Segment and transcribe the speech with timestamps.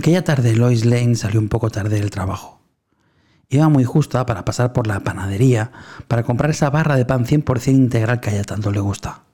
[0.00, 2.62] Aquella tarde Lois Lane salió un poco tarde del trabajo.
[3.50, 5.72] Iba muy justa para pasar por la panadería
[6.08, 9.24] para comprar esa barra de pan 100% integral que a ella tanto le gusta.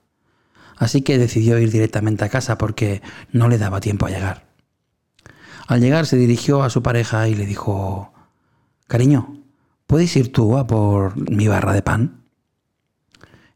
[0.75, 3.01] Así que decidió ir directamente a casa porque
[3.31, 4.45] no le daba tiempo a llegar.
[5.67, 8.11] Al llegar se dirigió a su pareja y le dijo,
[8.87, 9.37] Cariño,
[9.85, 12.25] ¿puedes ir tú a por mi barra de pan?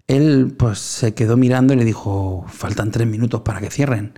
[0.07, 4.17] Él pues se quedó mirando y le dijo, faltan tres minutos para que cierren.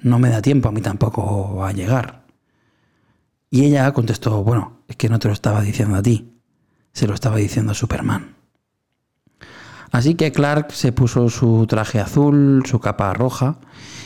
[0.00, 2.19] No me da tiempo a mí tampoco a llegar.
[3.50, 6.32] Y ella contestó, bueno, es que no te lo estaba diciendo a ti,
[6.92, 8.36] se lo estaba diciendo a Superman.
[9.90, 13.58] Así que Clark se puso su traje azul, su capa roja,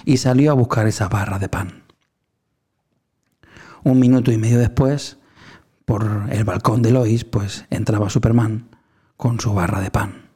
[0.07, 1.85] y salió a buscar esa barra de pan.
[3.83, 5.19] Un minuto y medio después,
[5.85, 8.71] por el balcón de Lois, pues entraba Superman
[9.19, 10.31] con su barra de pan.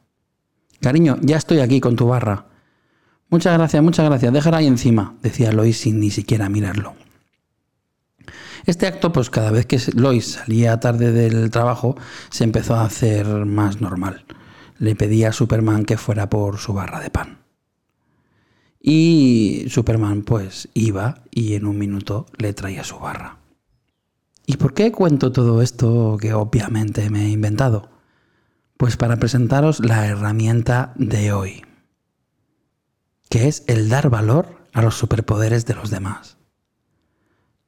[0.81, 2.45] Cariño, ya estoy aquí con tu barra.
[3.29, 6.98] Muchas gracias, muchas gracias, déjala ahí encima, decía Lois sin ni siquiera mirarlo.
[8.69, 11.97] Este acto, pues cada vez que Lois salía tarde del trabajo,
[12.29, 14.25] se empezó a hacer más normal.
[14.77, 17.39] Le pedía a Superman que fuera por su barra de pan.
[18.79, 23.39] Y Superman pues iba y en un minuto le traía su barra.
[24.45, 27.89] ¿Y por qué cuento todo esto que obviamente me he inventado?
[28.77, 31.65] Pues para presentaros la herramienta de hoy,
[33.31, 36.38] que es el dar valor a los superpoderes de los demás.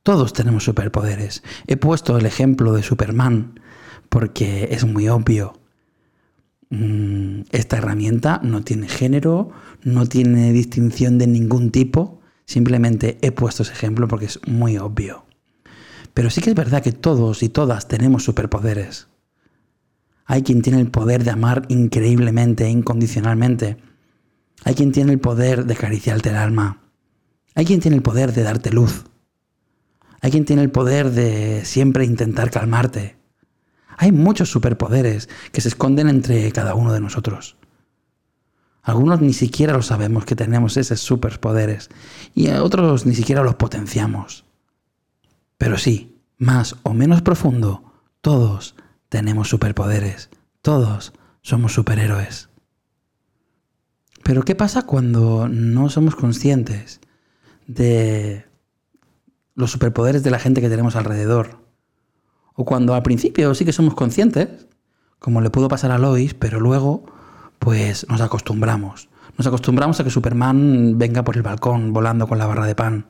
[0.03, 1.43] Todos tenemos superpoderes.
[1.67, 3.59] He puesto el ejemplo de Superman
[4.09, 5.59] porque es muy obvio.
[6.71, 9.51] Mm, esta herramienta no tiene género,
[9.83, 12.19] no tiene distinción de ningún tipo.
[12.45, 15.25] Simplemente he puesto ese ejemplo porque es muy obvio.
[16.15, 19.07] Pero sí que es verdad que todos y todas tenemos superpoderes.
[20.25, 23.77] Hay quien tiene el poder de amar increíblemente, incondicionalmente.
[24.63, 26.81] Hay quien tiene el poder de acariciarte el alma.
[27.53, 29.05] Hay quien tiene el poder de darte luz.
[30.21, 33.17] Hay quien tiene el poder de siempre intentar calmarte.
[33.97, 37.57] Hay muchos superpoderes que se esconden entre cada uno de nosotros.
[38.83, 41.89] Algunos ni siquiera lo sabemos que tenemos esos superpoderes
[42.33, 44.45] y otros ni siquiera los potenciamos.
[45.57, 47.83] Pero sí, más o menos profundo,
[48.21, 48.75] todos
[49.09, 50.29] tenemos superpoderes,
[50.61, 52.49] todos somos superhéroes.
[54.23, 57.01] Pero ¿qué pasa cuando no somos conscientes
[57.67, 58.45] de
[59.55, 61.59] los superpoderes de la gente que tenemos alrededor.
[62.53, 64.67] O cuando al principio sí que somos conscientes,
[65.19, 67.05] como le pudo pasar a Lois, pero luego
[67.59, 69.09] pues nos acostumbramos.
[69.37, 73.07] Nos acostumbramos a que Superman venga por el balcón volando con la barra de pan.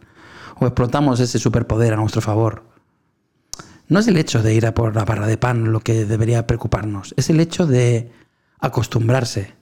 [0.60, 2.64] O explotamos ese superpoder a nuestro favor.
[3.88, 6.48] No es el hecho de ir a por la barra de pan lo que debería
[6.48, 8.12] preocuparnos, es el hecho de
[8.60, 9.56] acostumbrarse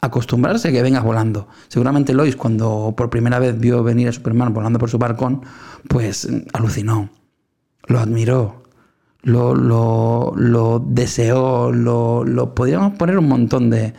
[0.00, 1.48] acostumbrarse a que vengas volando.
[1.68, 5.42] Seguramente Lois, cuando por primera vez vio venir a Superman volando por su balcón,
[5.88, 7.10] pues alucinó,
[7.86, 8.62] lo admiró,
[9.22, 13.92] lo, lo, deseó, lo, lo, podríamos poner un montón de,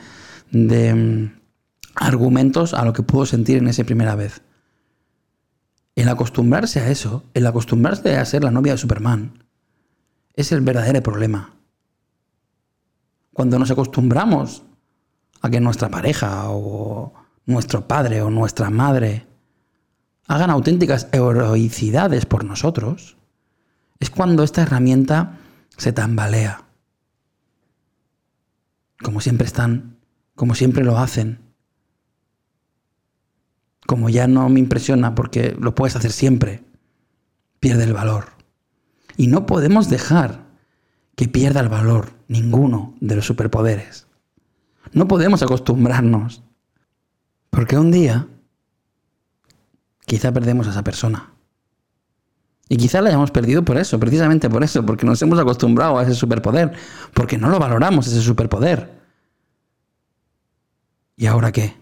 [0.51, 1.39] de mm,
[1.95, 4.41] argumentos a lo que pudo sentir en esa primera vez.
[5.95, 9.43] El acostumbrarse a eso, el acostumbrarse a ser la novia de Superman,
[10.33, 11.53] es el verdadero problema.
[13.33, 14.63] Cuando nos acostumbramos
[15.41, 17.13] a que nuestra pareja o
[17.45, 19.27] nuestro padre o nuestra madre
[20.27, 23.17] hagan auténticas heroicidades por nosotros,
[23.99, 25.39] es cuando esta herramienta
[25.77, 26.63] se tambalea.
[29.03, 29.97] Como siempre están,
[30.35, 31.39] como siempre lo hacen.
[33.85, 36.63] Como ya no me impresiona porque lo puedes hacer siempre,
[37.59, 38.25] pierde el valor.
[39.17, 40.45] Y no podemos dejar
[41.15, 44.07] que pierda el valor ninguno de los superpoderes.
[44.93, 46.43] No podemos acostumbrarnos.
[47.49, 48.27] Porque un día
[50.05, 51.33] quizá perdemos a esa persona.
[52.67, 56.03] Y quizá la hayamos perdido por eso, precisamente por eso, porque nos hemos acostumbrado a
[56.03, 56.71] ese superpoder,
[57.13, 59.01] porque no lo valoramos ese superpoder.
[61.17, 61.75] ¿Y ahora qué?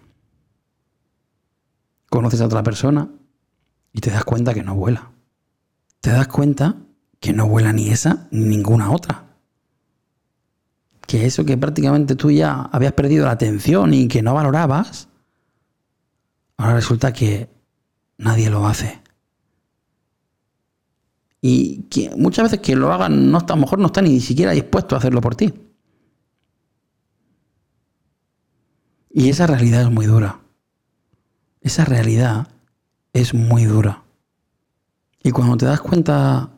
[2.10, 3.08] Conoces a otra persona
[3.94, 5.12] y te das cuenta que no vuela.
[6.02, 6.78] Te das cuenta
[7.20, 9.29] que no vuela ni esa ni ninguna otra
[11.10, 15.08] que eso que prácticamente tú ya habías perdido la atención y que no valorabas,
[16.56, 17.50] ahora resulta que
[18.20, 19.02] nadie lo hace.
[21.42, 24.52] Y muchas veces que lo hagan, no está, a lo mejor no está ni siquiera
[24.52, 25.52] dispuesto a hacerlo por ti.
[29.10, 30.42] Y esa realidad es muy dura.
[31.62, 32.50] Esa realidad
[33.14, 34.04] es muy dura.
[35.24, 36.52] Y cuando te das cuenta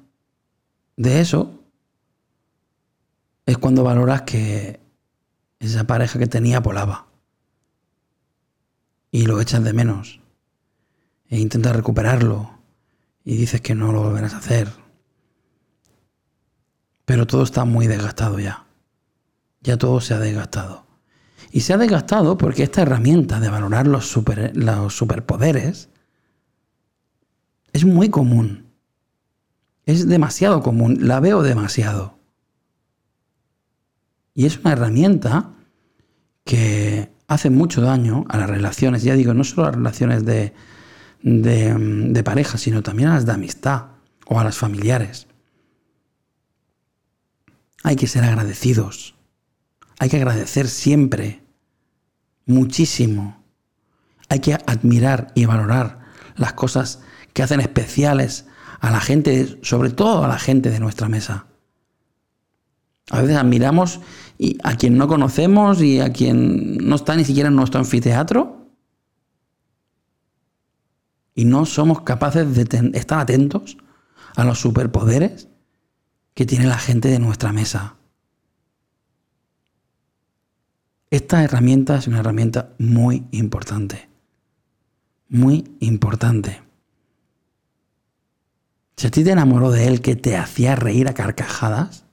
[0.98, 1.61] de eso,
[3.46, 4.80] es cuando valoras que
[5.60, 7.08] esa pareja que tenía volaba.
[9.12, 10.20] Y lo echas de menos.
[11.30, 12.60] E intentas recuperarlo.
[13.24, 14.68] y dices que no lo volverás a hacer.
[17.06, 18.66] Pero todo está muy desgastado ya.
[19.62, 20.88] Ya todo se ha desgastado.
[21.52, 25.90] Y se ha desgastado porque esta herramienta de valorar los, super, los superpoderes
[27.74, 28.72] es muy común.
[29.86, 31.00] Es demasiado común.
[31.02, 32.21] La veo demasiado.
[34.34, 35.52] Y es una herramienta
[36.44, 39.04] que hace mucho daño a las relaciones.
[39.04, 40.54] Ya digo, no solo a las relaciones de,
[41.22, 43.88] de, pareja, sino también a las de amistad
[44.26, 45.28] o a las familiares.
[47.84, 49.16] Hay que ser agradecidos.
[50.00, 51.44] Hay que agradecer siempre.
[52.46, 53.42] Muchísimo.
[54.30, 56.00] Hay que admirar y valorar
[56.36, 57.02] las cosas
[57.34, 58.46] que hacen especiales
[58.80, 61.46] a la gente, sobre todo a la gente de nuestra mesa.
[63.10, 64.00] A veces admiramos
[64.64, 68.62] a quien no conocemos y a quien no está ni siquiera en nuestro anfiteatro
[71.36, 73.78] y no somos capaces de estar atentos
[74.36, 75.48] a los superpoderes
[76.34, 77.96] que tiene la gente de nuestra mesa.
[81.10, 84.10] Esta herramienta es una herramienta muy importante.
[85.28, 86.62] Muy importante.
[88.96, 92.06] Si a ti te enamoró de él que te hacía reír a carcajadas,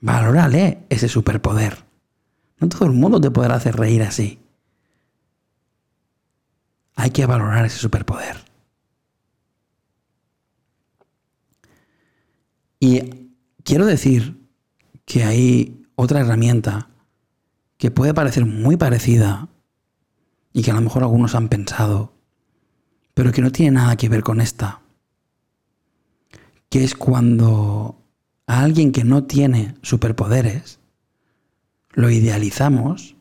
[0.00, 1.84] valórale ese superpoder.
[2.58, 4.38] No todo el mundo te podrá hacer reír así.
[6.94, 8.36] Hay que valorar ese superpoder.
[12.78, 13.30] Y
[13.62, 14.40] quiero decir
[15.04, 16.88] que hay otra herramienta
[17.76, 19.48] que puede parecer muy parecida
[20.52, 22.12] y que a lo mejor algunos han pensado,
[23.14, 24.80] pero que no tiene nada que ver con esta,
[26.68, 27.99] que es cuando
[28.50, 30.80] a alguien que no tiene superpoderes
[31.92, 33.14] lo idealizamos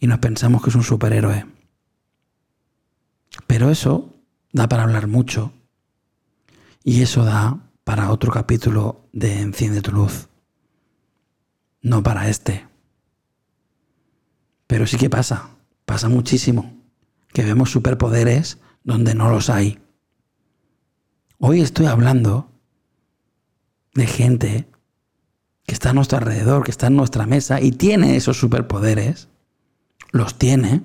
[0.00, 1.44] y nos pensamos que es un superhéroe.
[3.46, 4.14] Pero eso
[4.50, 5.52] da para hablar mucho
[6.82, 10.30] y eso da para otro capítulo de Enciende tu luz.
[11.82, 12.66] No para este.
[14.66, 15.50] Pero sí que pasa,
[15.84, 16.74] pasa muchísimo,
[17.34, 19.78] que vemos superpoderes donde no los hay.
[21.38, 22.50] Hoy estoy hablando
[23.98, 24.70] de gente
[25.66, 29.28] que está a nuestro alrededor, que está en nuestra mesa y tiene esos superpoderes,
[30.12, 30.82] los tiene,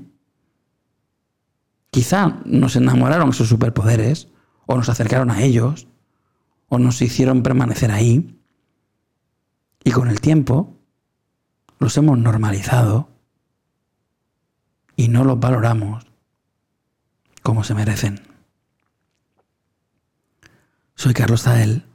[1.94, 4.28] Quizá nos enamoraron esos superpoderes,
[4.66, 5.88] o nos acercaron a ellos,
[6.68, 8.42] o nos hicieron permanecer ahí,
[9.84, 10.76] y con el tiempo
[11.78, 13.10] los hemos normalizado
[14.96, 16.08] y no los valoramos
[17.44, 18.22] como se merecen.
[20.96, 21.86] Soy Carlos Zael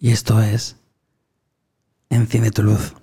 [0.00, 0.76] y esto es
[2.10, 2.94] Enciende tu luz.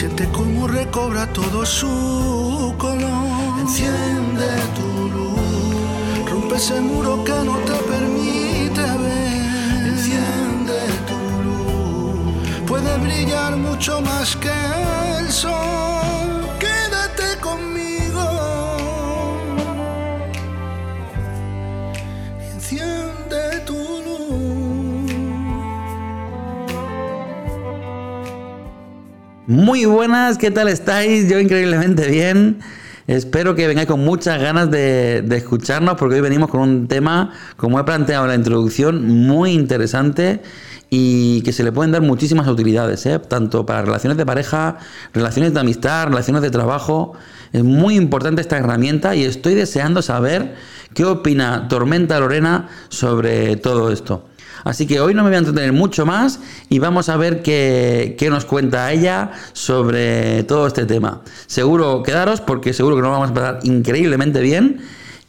[0.00, 3.60] Siente cómo recobra todo su color.
[3.60, 6.30] Enciende tu luz.
[6.30, 9.88] Rompe ese muro que no te permite ver.
[9.92, 12.66] Enciende tu luz.
[12.66, 14.56] Puede brillar mucho más que
[15.18, 15.99] el sol.
[29.50, 31.28] Muy buenas, ¿qué tal estáis?
[31.28, 32.60] Yo increíblemente bien.
[33.08, 37.80] Espero que vengáis con muchas ganas de, escucharnos porque hoy venimos con un tema, como
[37.80, 40.40] he planteado en la introducción, muy interesante
[40.88, 43.18] y que se le pueden dar muchísimas utilidades, ¿eh?
[43.18, 44.78] tanto para relaciones de pareja,
[45.12, 47.14] relaciones de amistad, relaciones de trabajo.
[47.52, 50.54] Es muy importante esta herramienta y estoy deseando saber
[50.94, 54.29] qué opina Tormenta Lorena sobre todo esto.
[54.64, 58.16] Así que hoy no me voy a entretener mucho más y vamos a ver qué,
[58.30, 61.22] nos cuenta ella sobre todo este tema.
[61.46, 64.80] Seguro quedaros porque seguro que nos vamos a pasar increíblemente bien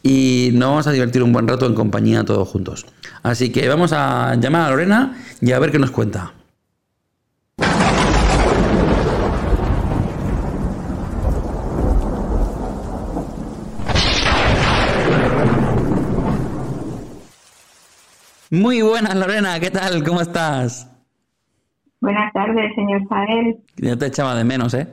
[0.04, 2.86] y nos vamos a divertir un buen rato en compañía todos juntos.
[3.24, 6.34] Así que vamos a llamar a Lorena y a ver qué nos cuenta.
[18.51, 20.03] Muy buenas, Lorena, ¿qué tal?
[20.03, 20.91] ¿Cómo estás?
[22.01, 23.58] Buenas tardes, señor Sael.
[23.77, 24.89] Ya te echaba de menos, ¿eh?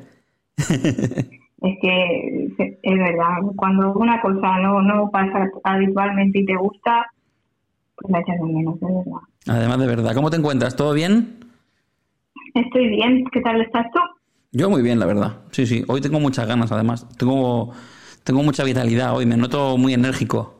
[0.56, 7.04] es que es verdad, cuando una cosa no, no pasa habitualmente y te gusta,
[7.96, 9.22] pues la echas de menos, es verdad.
[9.48, 10.76] Además, de verdad, ¿cómo te encuentras?
[10.76, 11.40] ¿Todo bien?
[12.54, 13.98] Estoy bien, ¿qué tal estás tú?
[14.52, 15.32] Yo muy bien, la verdad.
[15.50, 17.08] Sí, sí, hoy tengo muchas ganas, además.
[17.18, 17.72] Tengo,
[18.22, 20.57] tengo mucha vitalidad hoy, me noto muy enérgico.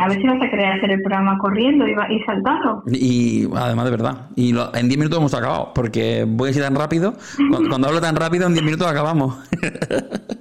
[0.00, 2.82] A ver si vas a querer hacer el programa corriendo y, y saltando.
[2.86, 4.30] Y además de verdad.
[4.34, 7.14] Y en 10 minutos hemos acabado, porque voy a ir tan rápido.
[7.68, 9.38] Cuando, hablo tan rápido, en 10 minutos acabamos.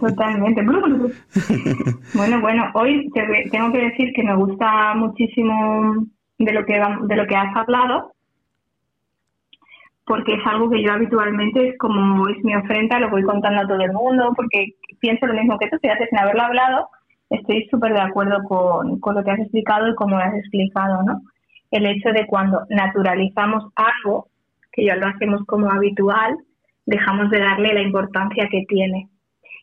[0.00, 0.62] Totalmente.
[2.14, 3.10] bueno, bueno, hoy
[3.50, 6.06] tengo que decir que me gusta muchísimo
[6.38, 8.12] de lo que de lo que has hablado,
[10.04, 13.66] porque es algo que yo habitualmente es como es mi ofrenda, lo voy contando a
[13.66, 16.88] todo el mundo, porque pienso lo mismo que tú, fíjate, sin haberlo hablado,
[17.32, 21.02] estoy súper de acuerdo con, con, lo que has explicado y cómo lo has explicado,
[21.02, 21.22] ¿no?
[21.70, 24.28] El hecho de cuando naturalizamos algo,
[24.72, 26.36] que ya lo hacemos como habitual,
[26.84, 29.08] dejamos de darle la importancia que tiene.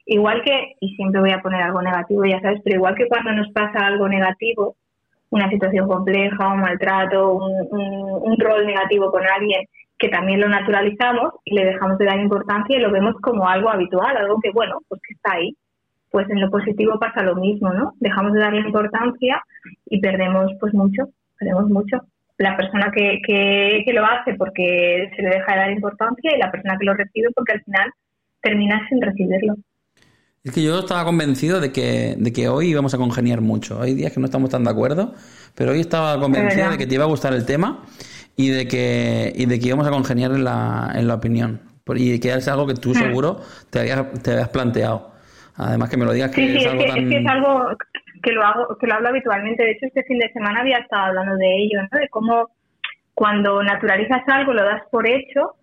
[0.05, 3.31] Igual que, y siempre voy a poner algo negativo, ya sabes, pero igual que cuando
[3.33, 4.75] nos pasa algo negativo,
[5.29, 9.65] una situación compleja, un maltrato, un, un, un rol negativo con alguien,
[9.99, 13.69] que también lo naturalizamos y le dejamos de dar importancia y lo vemos como algo
[13.69, 15.55] habitual, algo que, bueno, pues que está ahí
[16.11, 17.93] pues en lo positivo pasa lo mismo, ¿no?
[17.99, 19.41] Dejamos de darle importancia
[19.85, 21.97] y perdemos pues mucho, perdemos mucho.
[22.37, 26.39] La persona que, que, que lo hace porque se le deja de dar importancia y
[26.39, 27.91] la persona que lo recibe porque al final
[28.41, 29.55] termina sin recibirlo.
[30.43, 33.81] Es que yo estaba convencido de que, de que hoy íbamos a congeniar mucho.
[33.81, 35.13] Hay días que no estamos tan de acuerdo,
[35.53, 37.83] pero hoy estaba convencido de que te iba a gustar el tema
[38.37, 41.61] y de que, y de que íbamos a congeniar en la, en la opinión.
[41.95, 42.93] Y que es algo que tú hmm.
[42.93, 45.11] seguro te habías, te habías planteado.
[45.59, 47.69] Además que me lo digas que es algo es que es algo
[48.23, 49.63] que lo hago, que lo hablo habitualmente.
[49.63, 51.99] De hecho, este fin de semana había estado hablando de ello, ¿no?
[51.99, 52.49] De cómo
[53.13, 55.55] cuando naturalizas algo, lo das por hecho,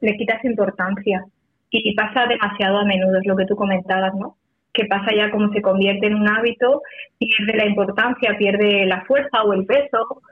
[0.00, 1.24] le quitas importancia.
[1.70, 4.36] Y pasa demasiado a menudo, es lo que tú comentabas, ¿no?
[4.72, 6.80] Que pasa ya como se convierte en un hábito,
[7.18, 10.22] pierde la importancia, pierde la fuerza o el peso.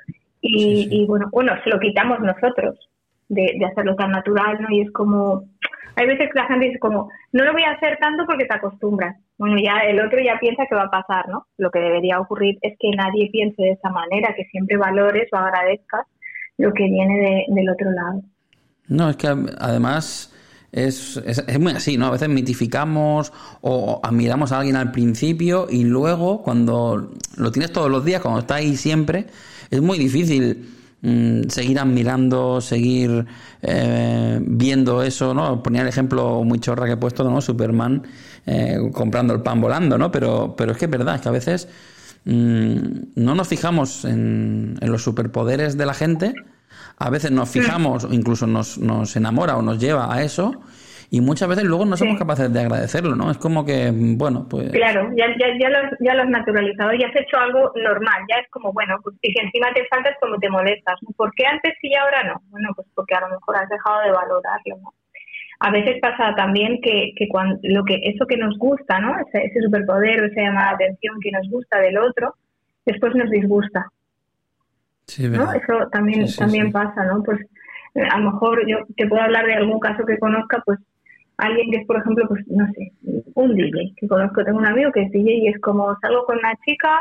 [0.41, 2.79] Y, y bueno, bueno, se lo quitamos nosotros
[3.29, 4.69] de, de hacerlo tan natural, ¿no?
[4.71, 5.45] Y es como,
[5.97, 8.55] hay veces que la gente dice como, no lo voy a hacer tanto porque te
[8.55, 9.17] acostumbras.
[9.39, 11.47] Bueno, ya el otro ya piensa que va a pasar, ¿no?
[11.57, 15.37] Lo que debería ocurrir es que nadie piense de esa manera, que siempre valores o
[15.37, 16.07] agradezcas
[16.59, 18.23] lo que viene del otro lado.
[18.89, 19.29] No, es que
[19.59, 20.35] además
[20.73, 22.07] es, es, muy así, ¿no?
[22.07, 27.91] A veces mitificamos o admiramos a alguien al principio y luego cuando lo tienes todos
[27.91, 29.27] los días, cuando está ahí siempre,
[29.71, 33.25] es muy difícil Mm, seguir admirando, seguir
[33.63, 35.63] eh, viendo eso, ¿no?
[35.63, 37.41] Ponía el ejemplo muy chorra que he puesto, ¿no?
[37.41, 38.03] Superman
[38.45, 40.11] eh, comprando el pan volando, ¿no?
[40.11, 41.69] Pero, pero es que es verdad, es que a veces
[42.27, 42.77] mm,
[43.15, 46.35] no nos fijamos en, en, los superpoderes de la gente,
[46.99, 50.61] a veces nos fijamos, incluso nos, nos enamora o nos lleva a eso,
[51.13, 53.33] y muchas veces luego no somos capaces de agradecerlo, ¿no?
[53.33, 54.71] Es como que, bueno, pues...
[54.71, 58.37] Claro, ya, ya, ya, lo, ya lo has naturalizado, ya has hecho algo normal, ya
[58.37, 61.01] es como, bueno, pues y si encima te falta es como te molestas.
[61.17, 62.41] ¿Por qué antes y ahora no?
[62.51, 64.95] Bueno, pues porque a lo mejor has dejado de valorarlo, ¿no?
[65.63, 69.19] A veces pasa también que, que cuando lo que eso que nos gusta, ¿no?
[69.19, 72.35] Ese, ese superpoder, esa llamada de atención que nos gusta del otro,
[72.87, 73.91] después nos disgusta.
[75.07, 75.53] Sí, ¿no?
[75.53, 77.23] Eso también, también pasa, ¿no?
[77.25, 77.41] Pues
[77.95, 80.79] a lo mejor yo te puedo hablar de algún caso que conozca, pues
[81.41, 82.93] alguien que es, por ejemplo, pues no sé,
[83.35, 86.39] un DJ, que conozco, tengo un amigo que es DJ y es como salgo con
[86.39, 87.01] una chica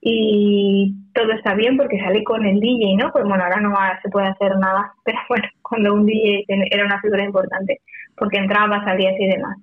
[0.00, 3.12] y todo está bien porque salí con el DJ, ¿no?
[3.12, 7.00] Pues bueno, ahora no se puede hacer nada, pero bueno, cuando un DJ era una
[7.00, 7.80] figura importante,
[8.16, 9.58] porque entraba, salía y demás.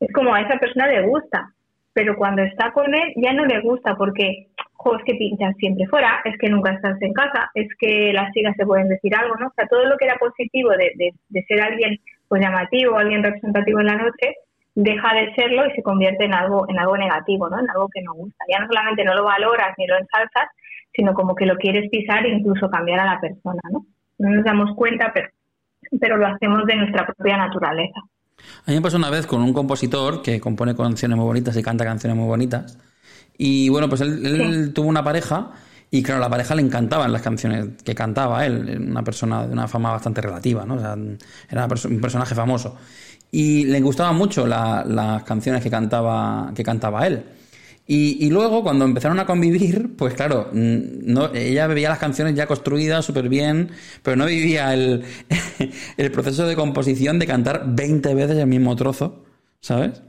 [0.00, 1.52] Es como a esa persona le gusta,
[1.92, 5.86] pero cuando está con él ya no le gusta porque, jo, es que pinchas siempre
[5.86, 9.36] fuera, es que nunca estás en casa, es que las chicas se pueden decir algo,
[9.36, 9.48] ¿no?
[9.48, 13.22] O sea, todo lo que era positivo de, de, de ser alguien pues llamativo, alguien
[13.22, 14.36] representativo en la noche,
[14.74, 17.60] deja de serlo y se convierte en algo, en algo negativo, ¿no?
[17.60, 18.44] En algo que no gusta.
[18.50, 20.48] Ya no solamente no lo valoras ni lo ensalzas,
[20.94, 23.84] sino como que lo quieres pisar e incluso cambiar a la persona, ¿no?
[24.18, 25.28] No nos damos cuenta, pero,
[26.00, 28.00] pero lo hacemos de nuestra propia naturaleza.
[28.66, 31.62] A mí me pasó una vez con un compositor que compone canciones muy bonitas y
[31.62, 32.78] canta canciones muy bonitas.
[33.36, 35.52] Y bueno, pues él, tuvo una pareja
[35.90, 39.52] y claro, a la pareja le encantaban las canciones que cantaba él, una persona de
[39.52, 40.76] una fama bastante relativa, ¿no?
[40.76, 40.96] O sea,
[41.50, 42.76] era un personaje famoso.
[43.30, 47.24] Y le gustaban mucho las canciones que cantaba, que cantaba él.
[47.86, 53.04] Y, luego, cuando empezaron a convivir, pues claro, no, ella veía las canciones ya construidas
[53.04, 53.70] súper bien,
[54.02, 55.04] pero no vivía el,
[55.96, 59.24] el proceso de composición de cantar 20 veces el mismo trozo,
[59.60, 60.00] ¿sabes?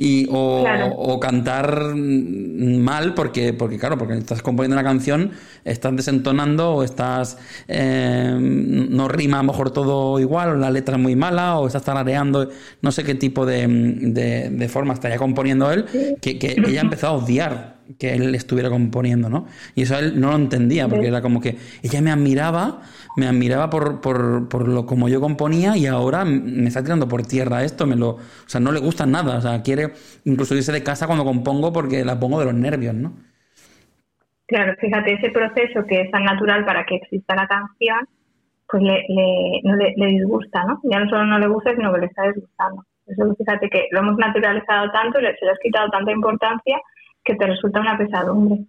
[0.00, 5.32] Y o, cantar mal porque porque claro porque estás componiendo una canción
[5.64, 7.36] estás desentonando o estás
[7.66, 11.66] eh, no rima a lo mejor todo igual o la letra es muy mala o
[11.66, 12.48] estás tarareando
[12.80, 15.86] no sé qué tipo de, de, forma estaría componiendo él
[16.20, 19.46] que, que ella ha empezado a odiar que él estuviera componiendo, ¿no?
[19.74, 22.82] Y eso él no lo entendía, porque era como que ella me admiraba,
[23.16, 27.22] me admiraba por, por, por lo como yo componía y ahora me está tirando por
[27.22, 29.92] tierra esto, me lo, o sea, no le gusta nada, o sea, quiere
[30.24, 33.12] incluso irse de casa cuando compongo porque la pongo de los nervios, ¿no?
[34.46, 38.08] Claro, fíjate, ese proceso que es tan natural para que exista la canción,
[38.70, 40.80] pues le, le, no le, disgusta, ¿no?
[40.84, 42.84] Ya no solo no le gusta, sino que le está disgustando.
[43.06, 46.78] Eso fíjate que lo hemos naturalizado tanto, le, se le has quitado tanta importancia
[47.28, 48.64] que te resulta una pesadumbre.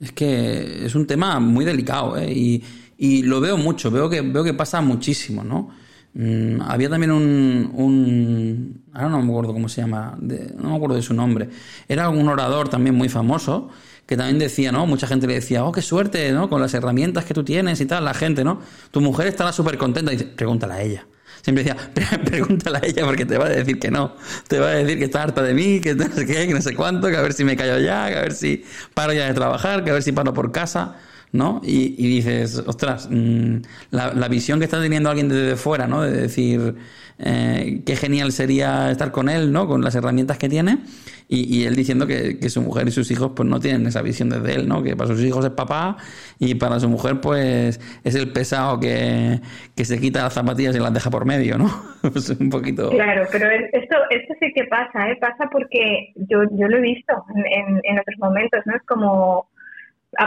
[0.00, 2.32] Es que es un tema muy delicado ¿eh?
[2.32, 2.64] y,
[2.96, 5.68] y, lo veo mucho, veo que, veo que pasa muchísimo, ¿no?
[6.14, 11.02] Mm, había también un, Ahora no me acuerdo cómo se llama, no me acuerdo de
[11.02, 11.50] su nombre.
[11.88, 13.68] Era un orador también muy famoso
[14.06, 14.86] que también decía, ¿no?
[14.86, 16.48] Mucha gente le decía, oh, qué suerte, ¿no?
[16.48, 18.60] Con las herramientas que tú tienes y tal, la gente, ¿no?
[18.90, 20.12] Tu mujer estará súper contenta.
[20.12, 21.06] Y dice, pregúntale a ella
[21.44, 21.76] siempre decía,
[22.24, 24.16] pregúntale a ella porque te va a decir que no.
[24.48, 26.62] Te va a decir que está harta de mí, que no sé qué, que no
[26.62, 29.26] sé cuánto, que a ver si me callo ya, que a ver si paro ya
[29.26, 30.96] de trabajar, que a ver si paro por casa.
[31.32, 31.60] ¿no?
[31.64, 33.56] Y, dices, ostras, mm,
[33.90, 36.02] la, la, visión que está teniendo alguien desde fuera, ¿no?
[36.02, 36.76] De decir,
[37.18, 39.66] eh, qué genial sería estar con él, ¿no?
[39.66, 40.78] Con las herramientas que tiene.
[41.26, 44.54] Y, él diciendo que, su mujer y sus hijos pues no tienen esa visión desde
[44.54, 44.82] él, ¿no?
[44.82, 45.96] Que para sus hijos es papá
[46.38, 49.40] y para su mujer pues es el pesado que,
[49.74, 51.70] se quita las zapatillas y las deja por medio, ¿no?
[52.40, 52.90] un poquito...
[52.90, 55.16] Claro, pero esto, esto sí que pasa, ¿eh?
[55.16, 58.76] Pasa porque yo, yo lo he visto en, en otros momentos, ¿no?
[58.76, 59.48] Es como,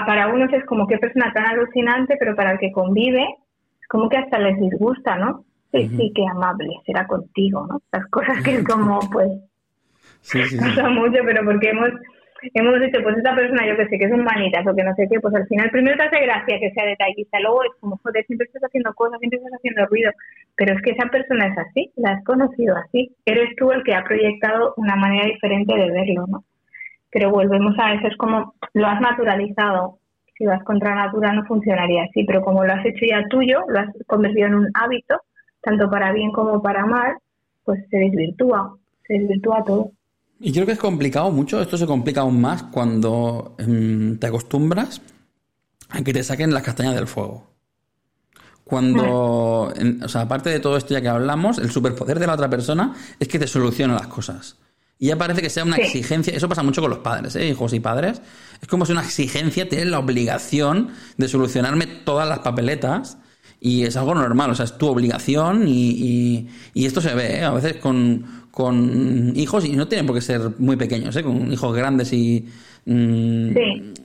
[0.06, 3.24] para unos es como qué persona tan alucinante, pero para el que convive
[3.82, 5.46] es como que hasta les disgusta, ¿no?
[5.72, 7.82] Sí, sí, qué amable será contigo, ¿no?
[7.92, 9.30] Las cosas que es como, pues,
[10.22, 11.92] sí, sí, pasa mucho, pero porque hemos
[12.54, 15.08] hemos dicho, pues esta persona, yo que sé, que es un manitazo, que no sé
[15.10, 18.26] qué, pues al final primero te hace gracia que sea detallista, luego es como, joder,
[18.26, 20.12] siempre estás haciendo cosas, siempre estás haciendo ruido,
[20.56, 23.96] pero es que esa persona es así, la has conocido así, eres tú el que
[23.96, 26.44] ha proyectado una manera diferente de verlo, ¿no?
[27.12, 30.00] Pero volvemos a eso, es como lo has naturalizado,
[30.38, 33.62] si vas contra la natura no funcionaría así, pero como lo has hecho ya tuyo,
[33.68, 35.20] lo has convertido en un hábito,
[35.62, 37.18] tanto para bien como para mal,
[37.64, 39.92] pues se desvirtúa, se desvirtúa todo.
[40.40, 45.02] Y creo que es complicado mucho, esto se complica aún más cuando em, te acostumbras
[45.90, 47.48] a que te saquen las castañas del fuego.
[48.64, 52.50] Cuando, o sea, aparte de todo esto ya que hablamos, el superpoder de la otra
[52.50, 54.58] persona es que te soluciona las cosas.
[55.00, 57.48] Y ya parece que sea una exigencia, eso pasa mucho con los padres, ¿eh?
[57.48, 58.22] hijos y padres.
[58.62, 63.18] Es como si una exigencia tiene la obligación de solucionarme todas las papeletas
[63.60, 67.44] y es algo normal, o sea, es tu obligación y, y, esto se ve ¿eh?
[67.44, 71.24] a veces con, con, hijos y no tienen por qué ser muy pequeños, ¿eh?
[71.24, 72.48] con hijos grandes y
[72.86, 73.52] mm,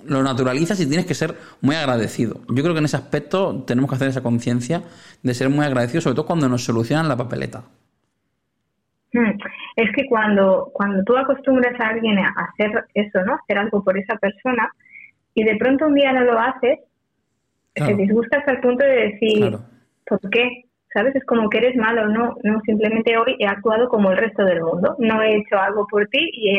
[0.06, 2.40] lo naturalizas y tienes que ser muy agradecido.
[2.48, 4.82] Yo creo que en ese aspecto tenemos que hacer esa conciencia
[5.22, 7.62] de ser muy agradecidos, sobre todo cuando nos solucionan la papeleta.
[9.12, 9.38] Hmm.
[9.76, 13.34] Es que cuando, cuando tú acostumbras a alguien a hacer eso, ¿no?
[13.34, 14.70] Hacer algo por esa persona
[15.34, 16.78] y de pronto un día no lo haces,
[17.74, 19.58] te disgusta hasta el punto de decir,
[20.06, 20.64] ¿por qué?
[20.92, 21.16] ¿Sabes?
[21.16, 24.62] Es como que eres malo, no, no, simplemente hoy he actuado como el resto del
[24.62, 26.58] mundo, no he hecho algo por ti y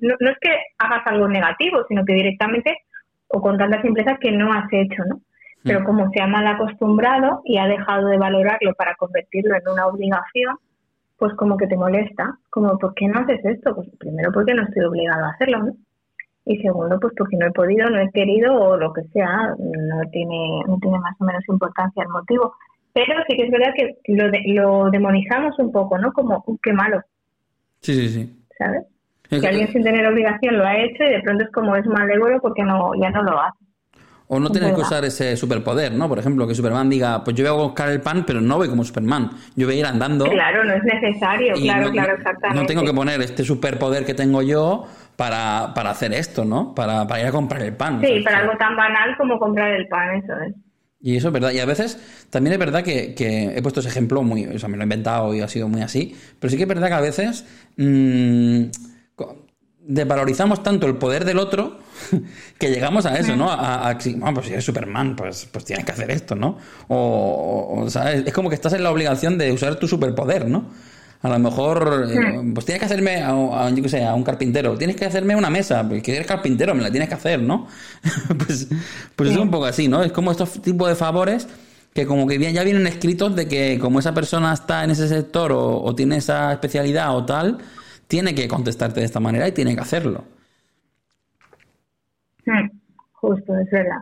[0.00, 2.78] no, es que hagas algo negativo, sino que directamente
[3.28, 5.20] o con tanta simpleza que no has hecho, ¿no?
[5.64, 5.84] Pero mm.
[5.84, 10.56] como se ha mal acostumbrado y ha dejado de valorarlo para convertirlo en una obligación,
[11.18, 13.74] pues como que te molesta, como ¿por qué no haces esto?
[13.74, 15.72] Pues primero porque no estoy obligado a hacerlo, ¿no?
[16.46, 20.10] Y segundo pues porque no he podido, no he querido o lo que sea, no
[20.10, 22.54] tiene, no tiene más o menos importancia el motivo.
[22.92, 26.12] Pero sí que es verdad que lo, lo demonizamos un poco, ¿no?
[26.12, 27.02] Como, qué malo.
[27.80, 28.44] Sí, sí, sí.
[28.58, 28.84] ¿Sabes?
[29.28, 32.40] que alguien sin tener obligación lo ha hecho y de pronto es como es malévolo
[32.40, 33.63] porque no ya no lo hace.
[34.34, 36.08] O no tienes que usar ese superpoder, ¿no?
[36.08, 38.68] Por ejemplo, que Superman diga, pues yo voy a buscar el pan, pero no voy
[38.68, 39.30] como Superman.
[39.54, 40.24] Yo voy a ir andando.
[40.24, 42.60] Claro, no es necesario, claro, claro, exactamente.
[42.60, 46.74] No tengo que poner este superpoder que tengo yo para, para hacer esto, ¿no?
[46.74, 48.00] Para, para, ir a comprar el pan.
[48.00, 50.54] Sí, para algo tan banal como comprar el pan, eso es.
[51.00, 51.52] Y eso es verdad.
[51.52, 54.46] Y a veces también es verdad que, he puesto ese ejemplo muy.
[54.46, 56.16] O sea, me lo he inventado y ha sido muy así.
[56.40, 57.46] Pero sí que es verdad que a veces.
[57.76, 58.64] Mmm,
[59.86, 61.78] desvalorizamos tanto el poder del otro
[62.58, 63.50] que llegamos a eso, ¿no?
[63.50, 66.58] A, a, pues si eres Superman, pues, pues tienes que hacer esto, ¿no?
[66.88, 68.24] O, o, ¿sabes?
[68.26, 70.70] Es como que estás en la obligación de usar tu superpoder, ¿no?
[71.22, 75.34] A lo mejor, eh, pues tienes que hacerme, a, a, un carpintero, tienes que hacerme
[75.34, 77.66] una mesa, porque eres carpintero, me la tienes que hacer, ¿no?
[78.44, 78.68] pues
[79.16, 80.02] pues es un poco así, ¿no?
[80.02, 81.48] Es como estos tipos de favores
[81.94, 85.52] que como que ya vienen escritos de que como esa persona está en ese sector
[85.52, 87.58] o, tiene esa especialidad o tal,
[88.06, 90.24] tiene que contestarte de esta manera y tiene que hacerlo.
[92.46, 92.68] Hmm,
[93.12, 93.98] justo, es verdad.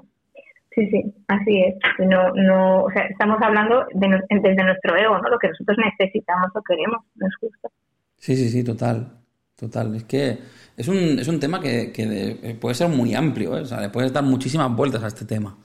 [0.74, 1.74] Sí, sí, así es.
[2.06, 5.28] No, no, o sea, estamos hablando de, desde nuestro ego, ¿no?
[5.28, 7.70] Lo que nosotros necesitamos o queremos, no es justo.
[8.16, 9.18] Sí, sí, sí, total.
[9.54, 9.94] Total.
[9.94, 10.38] Es que
[10.76, 13.60] es un, es un tema que, que puede ser muy amplio, ¿eh?
[13.60, 15.56] O sea, le puedes dar muchísimas vueltas a este tema.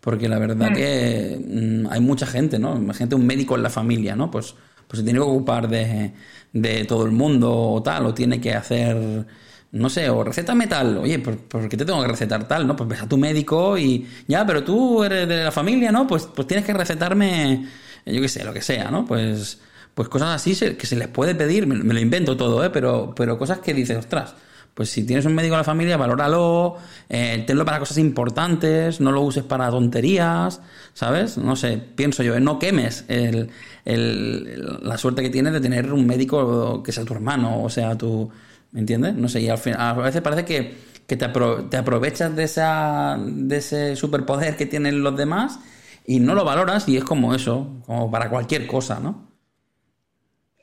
[0.00, 0.74] Porque la verdad hmm.
[0.74, 2.76] que mm, hay mucha gente, ¿no?
[2.76, 4.30] Imagínate un médico en la familia, ¿no?
[4.30, 4.54] Pues,
[4.94, 6.12] pues se tiene que ocupar de,
[6.52, 9.26] de todo el mundo o tal, o tiene que hacer
[9.74, 12.64] no sé, o receta metal, oye, ¿por, qué te tengo que recetar tal?
[12.64, 12.76] ¿No?
[12.76, 16.06] Pues ves a tu médico y ya, pero tú eres de la familia, ¿no?
[16.06, 17.66] Pues, pues tienes que recetarme,
[18.06, 19.04] yo qué sé, lo que sea, ¿no?
[19.04, 19.58] Pues,
[19.92, 22.70] pues cosas así que se les puede pedir, me, lo invento todo, ¿eh?
[22.70, 24.36] Pero, pero cosas que dices, ostras,
[24.74, 26.76] pues si tienes un médico en la familia, valóralo,
[27.08, 30.60] eh, tenlo para cosas importantes, no lo uses para tonterías,
[30.92, 31.38] ¿sabes?
[31.38, 32.40] No sé, pienso yo, ¿eh?
[32.40, 33.50] no quemes el,
[33.84, 38.30] la suerte que tienes de tener un médico que sea tu hermano, o sea, tu
[38.74, 39.14] ¿Me entiendes?
[39.14, 40.74] No sé, y al final, a veces parece que,
[41.06, 45.60] te, te, aprovechas de, esa, de ese superpoder que tienen los demás
[46.04, 49.28] y no lo valoras y es como eso, como para cualquier cosa, ¿no?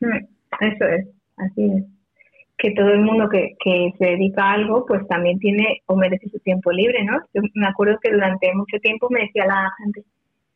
[0.02, 0.26] Hmm,
[0.60, 2.01] eso es, así es.
[2.62, 6.30] Que todo el mundo que, que se dedica a algo, pues también tiene o merece
[6.30, 7.20] su tiempo libre, ¿no?
[7.34, 10.04] Yo me acuerdo que durante mucho tiempo me decía la gente,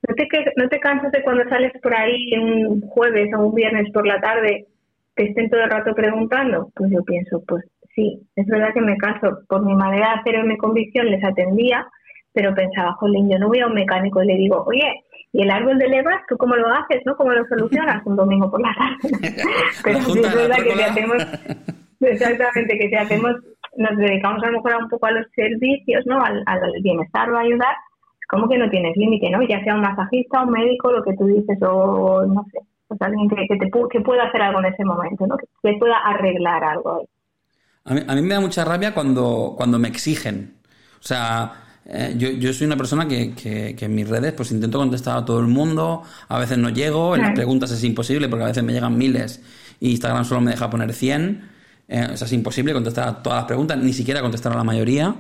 [0.08, 3.92] ¿no te, no te cansas de cuando sales por ahí un jueves o un viernes
[3.92, 4.68] por la tarde
[5.16, 7.64] te estén todo el rato preguntando, pues yo pienso, pues
[7.96, 9.40] sí, es verdad que me canso.
[9.48, 11.88] Por mi manera de hacer mi convicción les atendía,
[12.34, 15.52] pero pensaba, jolín, yo no voy a un mecánico y le digo, oye, ¿y el
[15.52, 17.16] árbol de levas tú cómo lo haces, no?
[17.16, 19.36] ¿Cómo lo solucionas un domingo por la tarde?
[19.84, 21.26] pero sí es verdad que si hacemos,
[22.00, 23.34] exactamente, que si hacemos,
[23.78, 26.22] nos dedicamos a lo mejor a un poco a los servicios, ¿no?
[26.24, 27.76] Al, al bienestar o ayudar,
[28.28, 29.42] como que no tienes límite, ¿no?
[29.44, 33.30] Ya sea un masajista, un médico, lo que tú dices, o no sé, pues alguien
[33.30, 35.38] que, que, te, que pueda hacer algo en ese momento, ¿no?
[35.38, 37.08] que, pueda arreglar algo.
[37.86, 40.56] A mí, a mí, me da mucha rabia cuando, cuando me exigen.
[41.00, 41.52] O sea,
[41.86, 45.26] eh, yo, yo, soy una persona que, que, en mis redes pues intento contestar a
[45.26, 48.64] todo el mundo, a veces no llego, en las preguntas es imposible porque a veces
[48.64, 49.44] me llegan miles
[49.80, 51.55] y Instagram solo me deja poner 100.
[51.88, 54.64] Eh, o sea, es imposible contestar a todas las preguntas, ni siquiera contestar a la
[54.64, 55.16] mayoría.